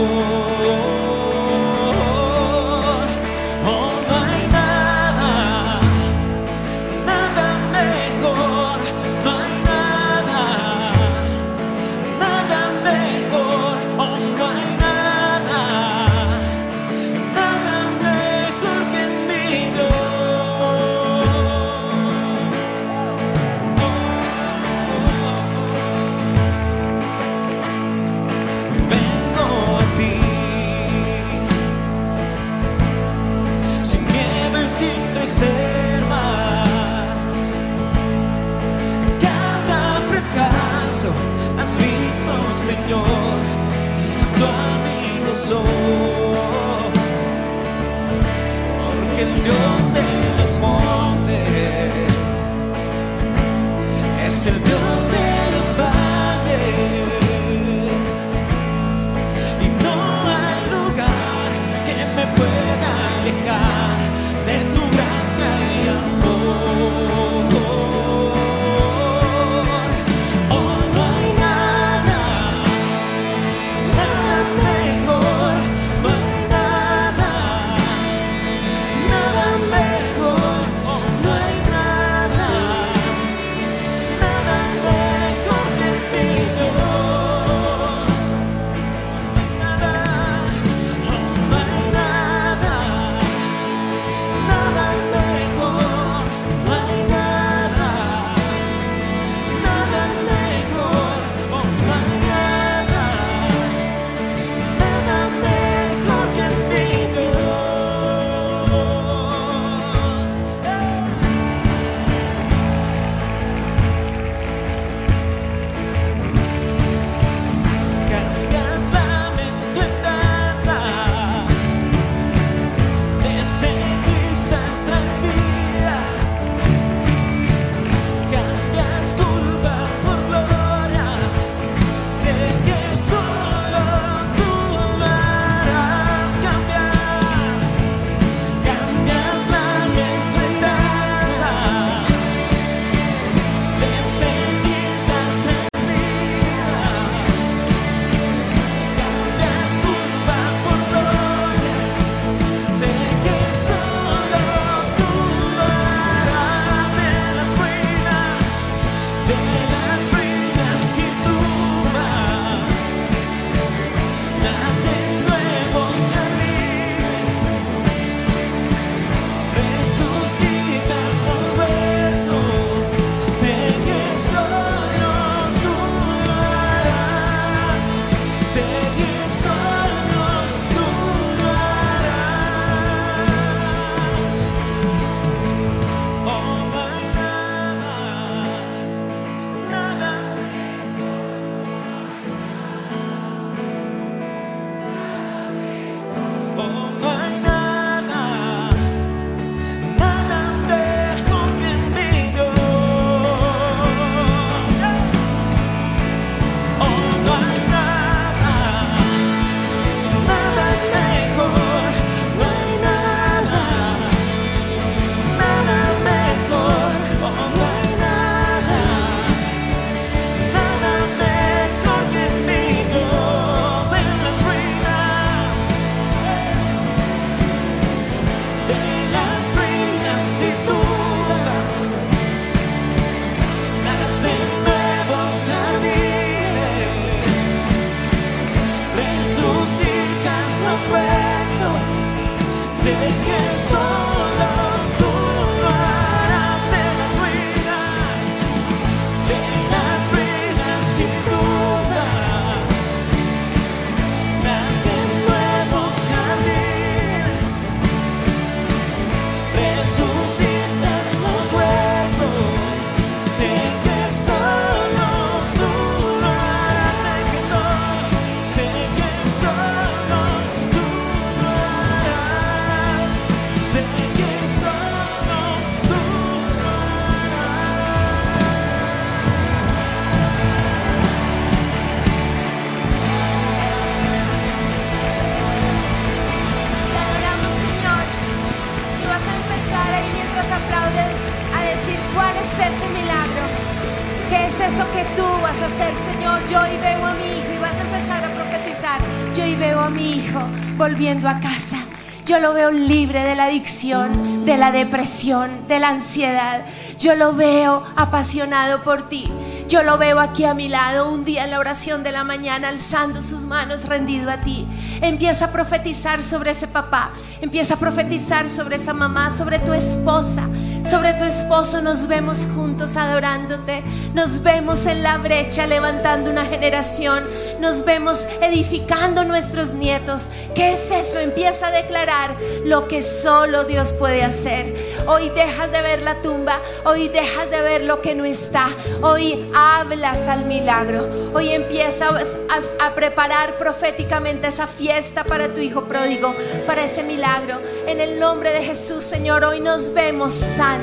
[300.77, 301.77] volviendo a casa.
[302.25, 306.65] Yo lo veo libre de la adicción, de la depresión, de la ansiedad.
[306.97, 309.31] Yo lo veo apasionado por ti.
[309.67, 312.69] Yo lo veo aquí a mi lado un día en la oración de la mañana,
[312.69, 314.65] alzando sus manos rendido a ti.
[315.01, 317.11] Empieza a profetizar sobre ese papá,
[317.41, 320.47] empieza a profetizar sobre esa mamá, sobre tu esposa,
[320.85, 321.81] sobre tu esposo.
[321.81, 323.83] Nos vemos juntos adorándote.
[324.13, 327.27] Nos vemos en la brecha levantando una generación.
[327.59, 330.29] Nos vemos edificando nuestros nietos.
[330.53, 331.19] ¿Qué es eso?
[331.19, 334.75] Empieza a declarar lo que solo Dios puede hacer.
[335.07, 336.55] Hoy dejas de ver la tumba.
[336.85, 338.67] Hoy dejas de ver lo que no está.
[339.01, 341.09] Hoy hablas al milagro.
[341.33, 342.37] Hoy empiezas
[342.79, 346.33] a, preparar proféticamente esa fiesta para tu hijo pródigo,
[346.65, 347.59] para ese milagro.
[347.87, 350.74] En el nombre de Jesús, Señor, hoy nos vemos sanos.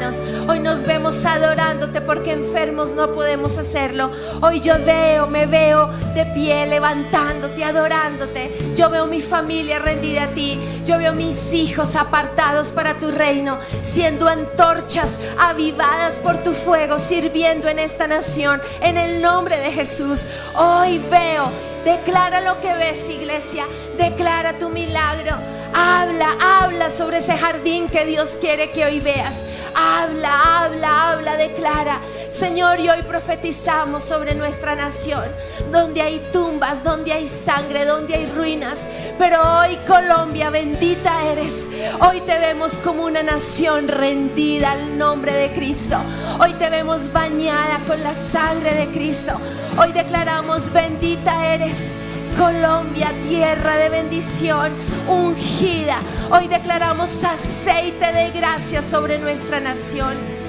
[0.49, 4.11] Hoy nos vemos adorándote porque enfermos no podemos hacerlo.
[4.41, 8.73] Hoy yo veo, me veo de pie, levantándote, adorándote.
[8.75, 10.59] Yo veo mi familia rendida a ti.
[10.87, 17.69] Yo veo mis hijos apartados para tu reino, siendo antorchas avivadas por tu fuego, sirviendo
[17.69, 18.63] en esta nación.
[18.81, 20.27] En el nombre de Jesús,
[20.57, 21.51] hoy veo
[21.85, 23.67] Declara lo que ves, iglesia.
[23.97, 25.37] Declara tu milagro.
[25.75, 29.45] Habla, habla sobre ese jardín que Dios quiere que hoy veas.
[29.75, 32.01] Habla, habla, habla, declara.
[32.31, 35.25] Señor, y hoy profetizamos sobre nuestra nación,
[35.71, 38.87] donde hay tumbas, donde hay sangre, donde hay ruinas.
[39.19, 41.69] Pero hoy Colombia, bendita eres.
[42.01, 45.97] Hoy te vemos como una nación rendida al nombre de Cristo.
[46.39, 49.39] Hoy te vemos bañada con la sangre de Cristo.
[49.79, 51.72] Hoy declaramos, bendita eres.
[52.37, 54.73] Colombia, tierra de bendición,
[55.07, 56.01] ungida.
[56.31, 60.42] Hoy declaramos aceite de gracia sobre nuestra nación.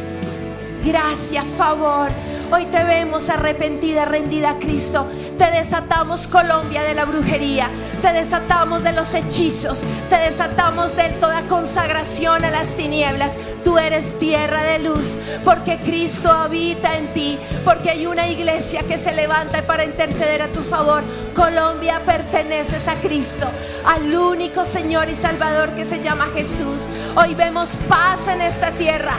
[0.84, 2.10] Gracia, favor.
[2.52, 5.08] Hoy te vemos arrepentida, rendida a Cristo.
[5.38, 7.70] Te desatamos Colombia de la brujería.
[8.02, 9.86] Te desatamos de los hechizos.
[10.10, 13.34] Te desatamos de toda consagración a las tinieblas.
[13.64, 17.40] Tú eres tierra de luz porque Cristo habita en ti.
[17.64, 21.02] Porque hay una iglesia que se levanta para interceder a tu favor.
[21.34, 23.50] Colombia perteneces a Cristo,
[23.86, 26.88] al único Señor y Salvador que se llama Jesús.
[27.16, 29.14] Hoy vemos paz en esta tierra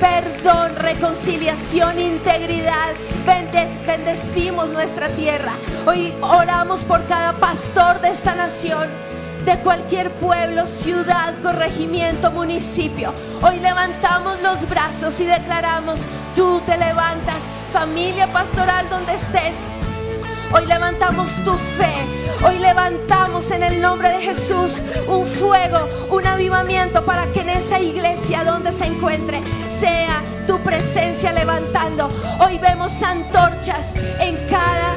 [0.00, 2.94] perdón, reconciliación, integridad.
[3.86, 5.52] Bendecimos nuestra tierra.
[5.86, 8.88] Hoy oramos por cada pastor de esta nación.
[9.44, 13.14] De cualquier pueblo, ciudad, corregimiento, municipio.
[13.40, 19.70] Hoy levantamos los brazos y declaramos, tú te levantas, familia pastoral donde estés.
[20.50, 21.92] Hoy levantamos tu fe.
[22.42, 27.80] Hoy levantamos en el nombre de Jesús un fuego, un avivamiento para que en esa
[27.80, 32.10] iglesia donde se encuentre sea tu presencia levantando.
[32.40, 34.96] Hoy vemos antorchas en cada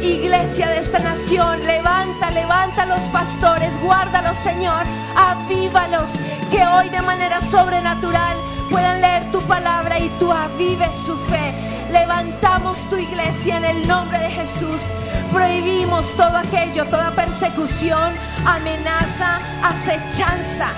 [0.00, 1.64] iglesia de esta nación.
[1.64, 4.84] Levanta, levanta a los pastores, guárdalos, Señor,
[5.16, 6.12] avívalos,
[6.50, 8.36] que hoy de manera sobrenatural
[8.70, 9.13] puedan leer
[9.46, 11.54] palabra y tú avives su fe.
[11.90, 14.92] Levantamos tu iglesia en el nombre de Jesús.
[15.32, 18.14] Prohibimos todo aquello, toda persecución,
[18.46, 20.68] amenaza, acechanza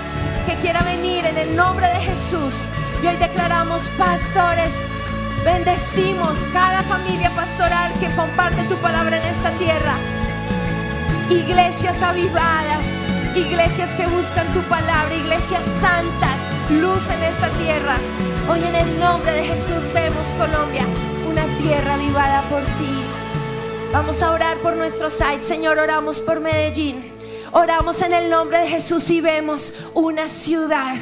[0.45, 2.69] que quiera venir en el nombre de Jesús.
[3.03, 4.73] Y hoy declaramos, pastores,
[5.43, 9.95] bendecimos cada familia pastoral que comparte tu palabra en esta tierra.
[11.29, 13.05] Iglesias avivadas,
[13.35, 16.37] iglesias que buscan tu palabra, iglesias santas,
[16.69, 17.97] luz en esta tierra.
[18.49, 20.85] Hoy en el nombre de Jesús vemos Colombia,
[21.27, 23.05] una tierra avivada por ti.
[23.91, 25.43] Vamos a orar por nuestro site.
[25.43, 27.11] Señor, oramos por Medellín.
[27.51, 30.95] Oramos en el nombre de Jesús y vemos una ciudad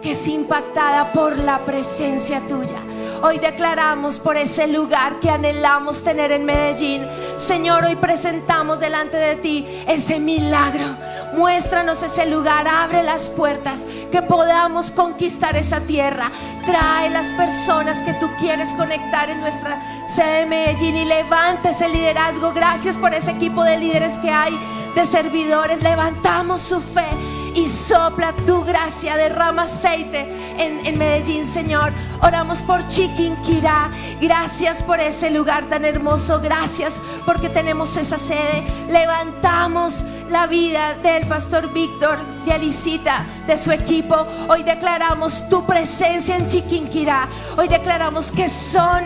[0.00, 2.80] que es impactada por la presencia tuya.
[3.22, 7.06] Hoy declaramos por ese lugar que anhelamos tener en Medellín.
[7.36, 10.86] Señor, hoy presentamos delante de ti ese milagro.
[11.34, 16.30] Muéstranos ese lugar, abre las puertas, que podamos conquistar esa tierra.
[16.64, 21.90] Trae las personas que tú quieres conectar en nuestra sede de Medellín y levanta ese
[21.90, 22.52] liderazgo.
[22.54, 24.58] Gracias por ese equipo de líderes que hay,
[24.94, 25.82] de servidores.
[25.82, 27.06] Levantamos su fe
[27.54, 30.28] y sopla tu gracia, derrama aceite
[30.58, 31.92] en, en Medellín, Señor.
[32.22, 33.90] Oramos por Chiquinquirá.
[34.20, 36.40] Gracias por ese lugar tan hermoso.
[36.40, 38.64] Gracias porque tenemos esa sede.
[38.88, 44.26] Levantamos la vida del pastor Víctor y Alicita, de su equipo.
[44.48, 47.28] Hoy declaramos tu presencia en Chiquinquirá.
[47.56, 49.04] Hoy declaramos que son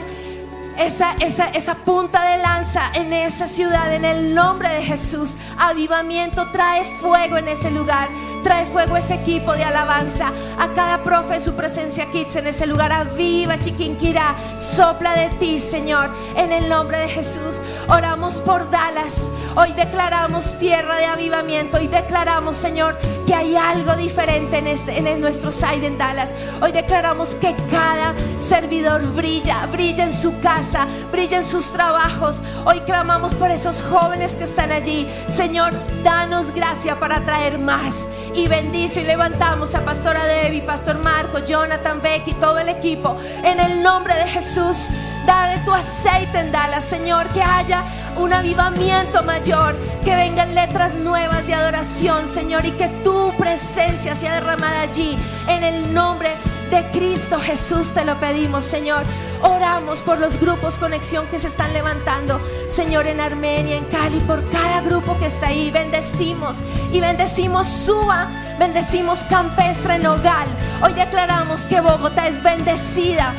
[0.79, 5.37] esa, esa, esa punta de lanza en esa ciudad, en el nombre de Jesús.
[5.59, 8.09] Avivamiento trae fuego en ese lugar.
[8.43, 10.33] Trae fuego ese equipo de alabanza.
[10.59, 12.93] A cada profe su presencia kids en ese lugar.
[12.93, 14.35] Aviva Chiquinquirá.
[14.59, 16.11] Sopla de ti, Señor.
[16.37, 17.63] En el nombre de Jesús.
[17.89, 19.31] Oramos por Dallas.
[19.57, 21.79] Hoy declaramos tierra de avivamiento.
[21.79, 26.35] Hoy declaramos, Señor, que hay algo diferente en, este, en nuestro side en Dallas.
[26.61, 30.64] Hoy declaramos que cada servidor brilla, brilla en su casa,
[31.11, 32.43] brilla en sus trabajos.
[32.65, 35.09] Hoy clamamos por esos jóvenes que están allí.
[35.29, 41.39] Señor, danos gracia para traer más y bendice y levantamos a Pastora Debbie, Pastor Marco,
[41.45, 43.17] Jonathan, Becky, todo el equipo.
[43.43, 44.89] En el nombre de Jesús,
[45.27, 47.85] da de tu aceite en Dallas, Señor, que haya
[48.17, 54.35] un avivamiento mayor, que vengan letras nuevas de adoración, Señor, y que tu presencia sea
[54.35, 55.17] derramada allí.
[55.49, 56.54] En el nombre de
[56.93, 59.05] Cristo Jesús te lo pedimos, Señor.
[59.43, 64.47] Oramos por los grupos conexión que se están levantando, Señor, en Armenia, en Cali, por
[64.51, 65.71] cada grupo que está ahí.
[65.71, 66.63] Bendecimos
[66.93, 70.49] y bendecimos Suba, bendecimos Campestre, Nogal.
[70.83, 73.35] Hoy declaramos que Bogotá es bendecida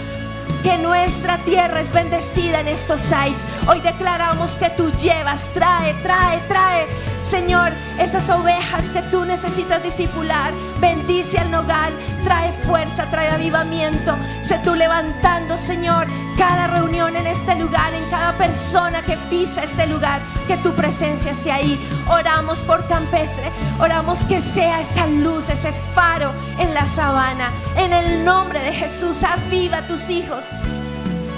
[0.66, 3.46] que nuestra tierra es bendecida en estos sites.
[3.68, 6.88] Hoy declaramos que tú llevas, trae, trae, trae,
[7.20, 10.54] Señor, esas ovejas que tú necesitas discipular.
[10.80, 11.94] Bendice al nogal,
[12.24, 14.18] trae fuerza, trae avivamiento.
[14.42, 16.08] Sé tú levantando, Señor,
[16.38, 21.32] cada reunión en este lugar, en cada persona que pisa este lugar, que tu presencia
[21.32, 21.80] esté ahí.
[22.08, 27.52] Oramos por campestre, oramos que sea esa luz, ese faro en la sabana.
[27.76, 30.55] En el nombre de Jesús, aviva tus hijos.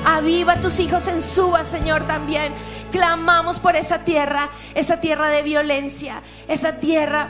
[0.05, 2.53] Aviva a tus hijos en Suba, Señor, también.
[2.91, 7.30] Clamamos por esa tierra, esa tierra de violencia, esa tierra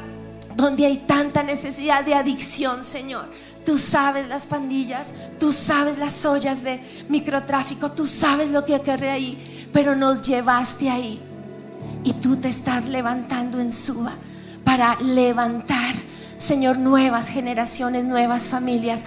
[0.56, 3.30] donde hay tanta necesidad de adicción, Señor.
[3.66, 9.10] Tú sabes las pandillas, tú sabes las ollas de microtráfico, tú sabes lo que ocurre
[9.10, 11.22] ahí, pero nos llevaste ahí.
[12.04, 14.14] Y tú te estás levantando en Suba
[14.64, 15.96] para levantar,
[16.38, 19.04] Señor, nuevas generaciones, nuevas familias.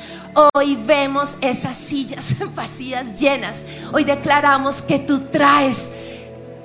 [0.55, 3.67] Hoy vemos esas sillas vacías, llenas.
[3.93, 5.93] Hoy declaramos que tú traes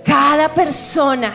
[0.04, 1.32] cada persona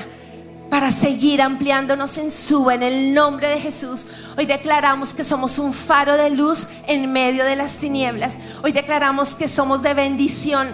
[0.68, 4.09] para seguir ampliándonos en su en el nombre de Jesús.
[4.37, 8.41] Hoy declaramos que somos un faro de luz en medio de las tinieblas.
[8.64, 10.68] Hoy declaramos que somos de bendición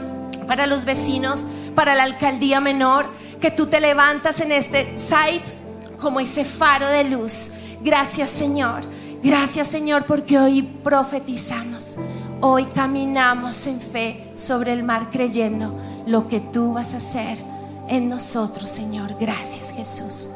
[0.46, 5.44] para los vecinos, para la alcaldía menor, que tú te levantas en este site
[6.00, 7.50] como ese faro de luz.
[7.82, 8.80] Gracias Señor.
[9.22, 11.98] Gracias Señor porque hoy profetizamos.
[12.40, 15.74] Hoy caminamos en fe sobre el mar creyendo
[16.06, 17.38] lo que tú vas a hacer
[17.88, 19.16] en nosotros, Señor.
[19.18, 20.30] Gracias, Jesús.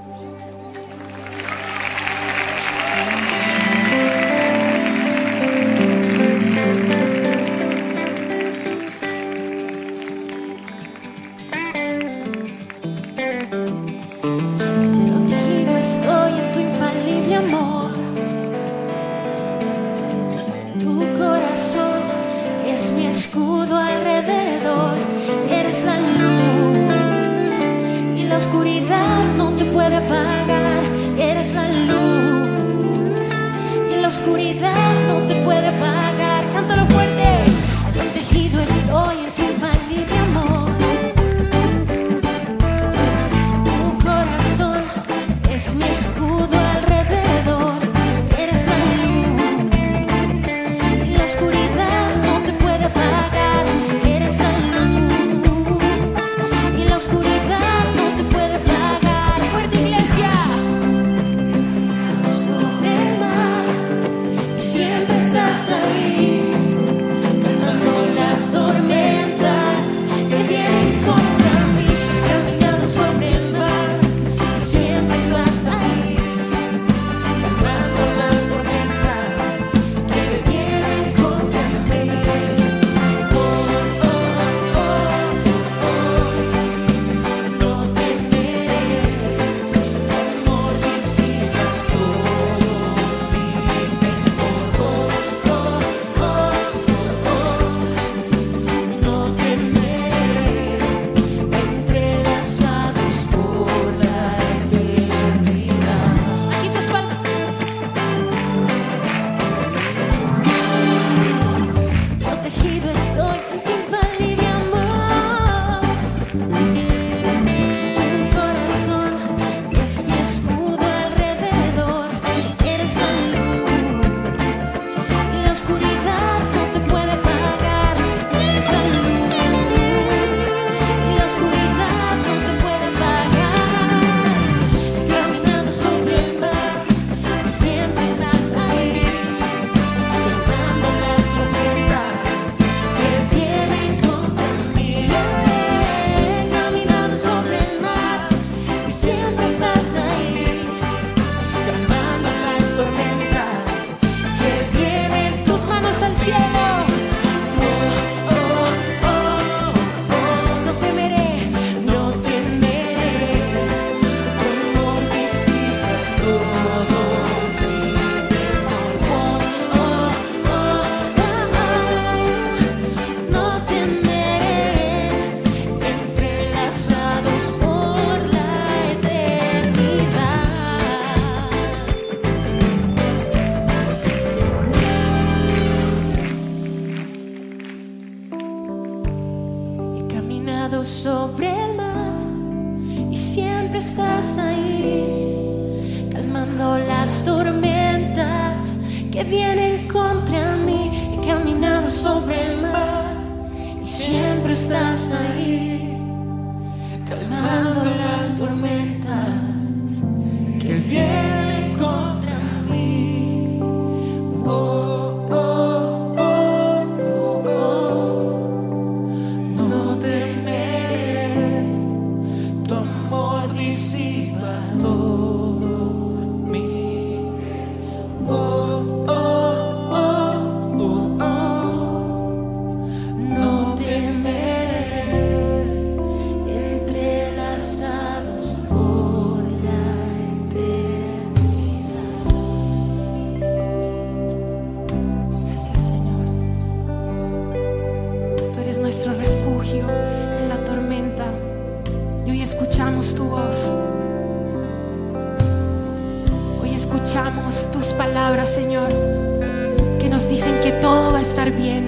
[261.30, 261.84] Estar bien,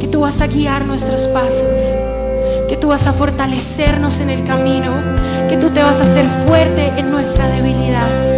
[0.00, 1.94] que tú vas a guiar nuestros pasos,
[2.70, 4.94] que tú vas a fortalecernos en el camino,
[5.46, 8.30] que tú te vas a hacer fuerte en nuestra debilidad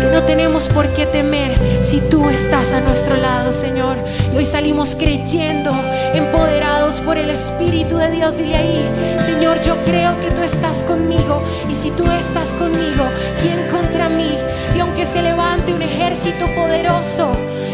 [0.00, 3.98] que no tenemos por qué temer si tú estás a nuestro lado, Señor.
[4.32, 5.72] Y hoy salimos creyendo,
[6.12, 8.36] empoderados por el Espíritu de Dios.
[8.36, 8.90] Dile ahí,
[9.20, 11.40] Señor, yo creo que tú estás conmigo.
[11.70, 13.04] Y si tú estás conmigo,
[13.40, 14.36] ¿quién contra mí?
[14.74, 17.30] Y aunque se levante un ejército poderoso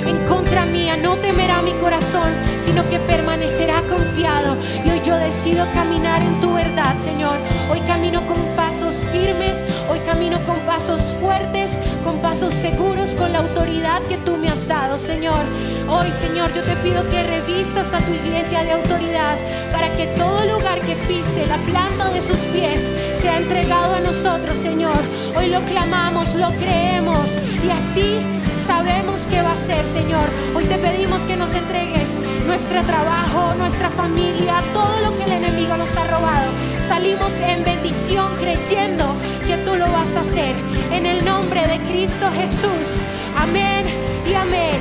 [0.07, 4.57] en contra mía, no temerá mi corazón, sino que permanecerá confiado.
[4.85, 7.39] Y hoy yo decido caminar en tu verdad, Señor.
[7.71, 13.41] Hoy camino con pasos firmes, hoy camino con pasos fuertes, con pasos seguros, con la
[13.41, 15.45] autoridad que tú me has dado, Señor.
[15.89, 19.37] Hoy, Señor, yo te pido que revistas a tu iglesia de autoridad
[19.73, 24.59] para que todo lugar que pise la planta de sus pies sea entregado a nosotros,
[24.59, 24.99] Señor.
[25.37, 28.19] Hoy lo clamamos, lo creemos y así
[28.59, 30.29] sabemos que va a ser, Señor.
[30.55, 35.77] Hoy te pedimos que nos entregues nuestro trabajo, nuestra familia, todo lo que el enemigo
[35.77, 36.53] nos ha robado.
[36.81, 39.15] Salimos en bendición creyendo
[39.47, 40.57] que tú lo vas a hacer.
[40.93, 43.03] En el nombre de Cristo Jesús.
[43.37, 43.87] Amén
[44.29, 44.79] y amén.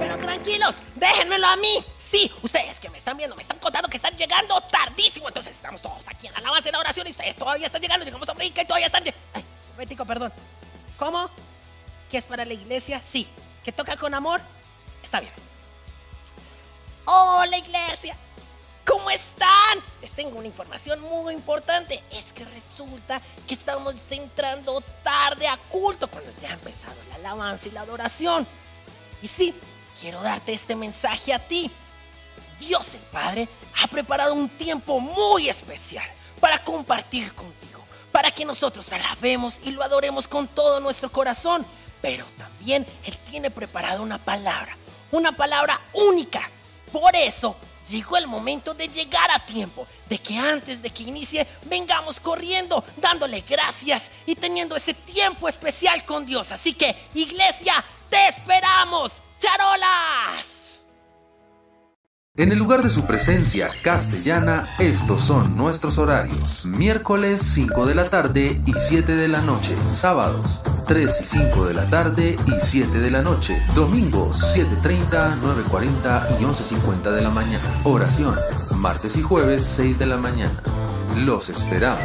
[0.00, 1.84] Pero tranquilos, déjenmelo a mí.
[2.14, 5.28] Sí, ustedes que me están viendo me están contando que llegando tardísimo.
[5.28, 8.04] Entonces estamos todos aquí en la alabanza y la oración y ustedes todavía están llegando.
[8.04, 9.04] Llegamos a brinca y todavía están.
[9.32, 10.32] Ay, momentico, perdón.
[10.98, 11.28] ¿Cómo?
[12.10, 13.02] ¿Que es para la iglesia?
[13.10, 13.28] Sí.
[13.64, 14.40] ¿Que toca con amor?
[15.02, 15.32] Está bien.
[17.06, 18.16] ¡Hola, iglesia!
[18.86, 19.82] ¿Cómo están?
[20.00, 22.02] Les tengo una información muy importante.
[22.10, 27.68] Es que resulta que estamos entrando tarde a culto cuando ya ha empezado la alabanza
[27.68, 28.46] y la adoración.
[29.22, 29.54] Y sí,
[30.00, 31.70] quiero darte este mensaje a ti.
[32.66, 33.48] Dios el Padre
[33.82, 36.06] ha preparado un tiempo muy especial
[36.40, 41.66] para compartir contigo, para que nosotros alabemos y lo adoremos con todo nuestro corazón.
[42.00, 44.76] Pero también Él tiene preparada una palabra,
[45.10, 46.48] una palabra única.
[46.92, 47.56] Por eso
[47.88, 52.84] llegó el momento de llegar a tiempo, de que antes de que inicie vengamos corriendo,
[52.96, 56.52] dándole gracias y teniendo ese tiempo especial con Dios.
[56.52, 59.12] Así que, iglesia, te esperamos.
[59.40, 60.53] ¡Charolas!
[62.36, 66.66] En el lugar de su presencia castellana, estos son nuestros horarios.
[66.66, 69.76] Miércoles 5 de la tarde y 7 de la noche.
[69.88, 73.56] Sábados 3 y 5 de la tarde y 7 de la noche.
[73.76, 77.62] Domingos 7.30, 9.40 y 11.50 de la mañana.
[77.84, 78.34] Oración.
[78.78, 80.60] Martes y jueves 6 de la mañana.
[81.24, 82.02] Los esperamos.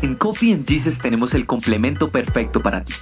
[0.00, 2.92] En Coffee and Jesus tenemos el complemento perfecto para ti.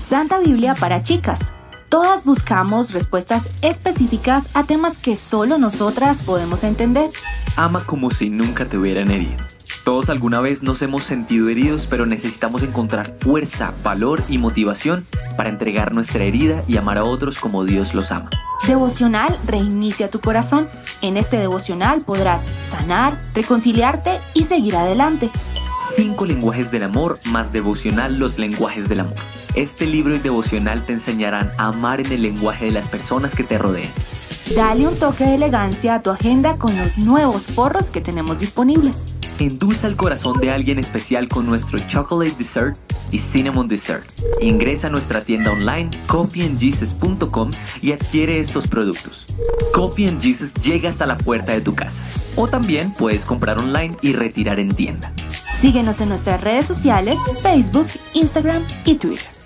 [0.00, 1.52] Santa Biblia para chicas.
[1.94, 7.10] Todas buscamos respuestas específicas a temas que solo nosotras podemos entender.
[7.54, 9.36] Ama como si nunca te hubieran herido.
[9.84, 15.06] Todos alguna vez nos hemos sentido heridos, pero necesitamos encontrar fuerza, valor y motivación
[15.36, 18.28] para entregar nuestra herida y amar a otros como Dios los ama.
[18.66, 20.68] Devocional reinicia tu corazón.
[21.00, 25.30] En este devocional podrás sanar, reconciliarte y seguir adelante.
[25.94, 29.14] Cinco lenguajes del amor más devocional los lenguajes del amor.
[29.54, 33.44] Este libro y devocional te enseñarán a amar en el lenguaje de las personas que
[33.44, 33.88] te rodean.
[34.56, 39.04] Dale un toque de elegancia a tu agenda con los nuevos forros que tenemos disponibles.
[39.38, 42.76] Endulza el corazón de alguien especial con nuestro Chocolate Dessert
[43.12, 44.04] y Cinnamon Dessert.
[44.40, 49.26] Ingresa a nuestra tienda online coffeeandjesus.com y adquiere estos productos.
[49.72, 52.02] Coffee and Jesus llega hasta la puerta de tu casa.
[52.36, 55.12] O también puedes comprar online y retirar en tienda.
[55.60, 59.43] Síguenos en nuestras redes sociales, Facebook, Instagram y Twitter.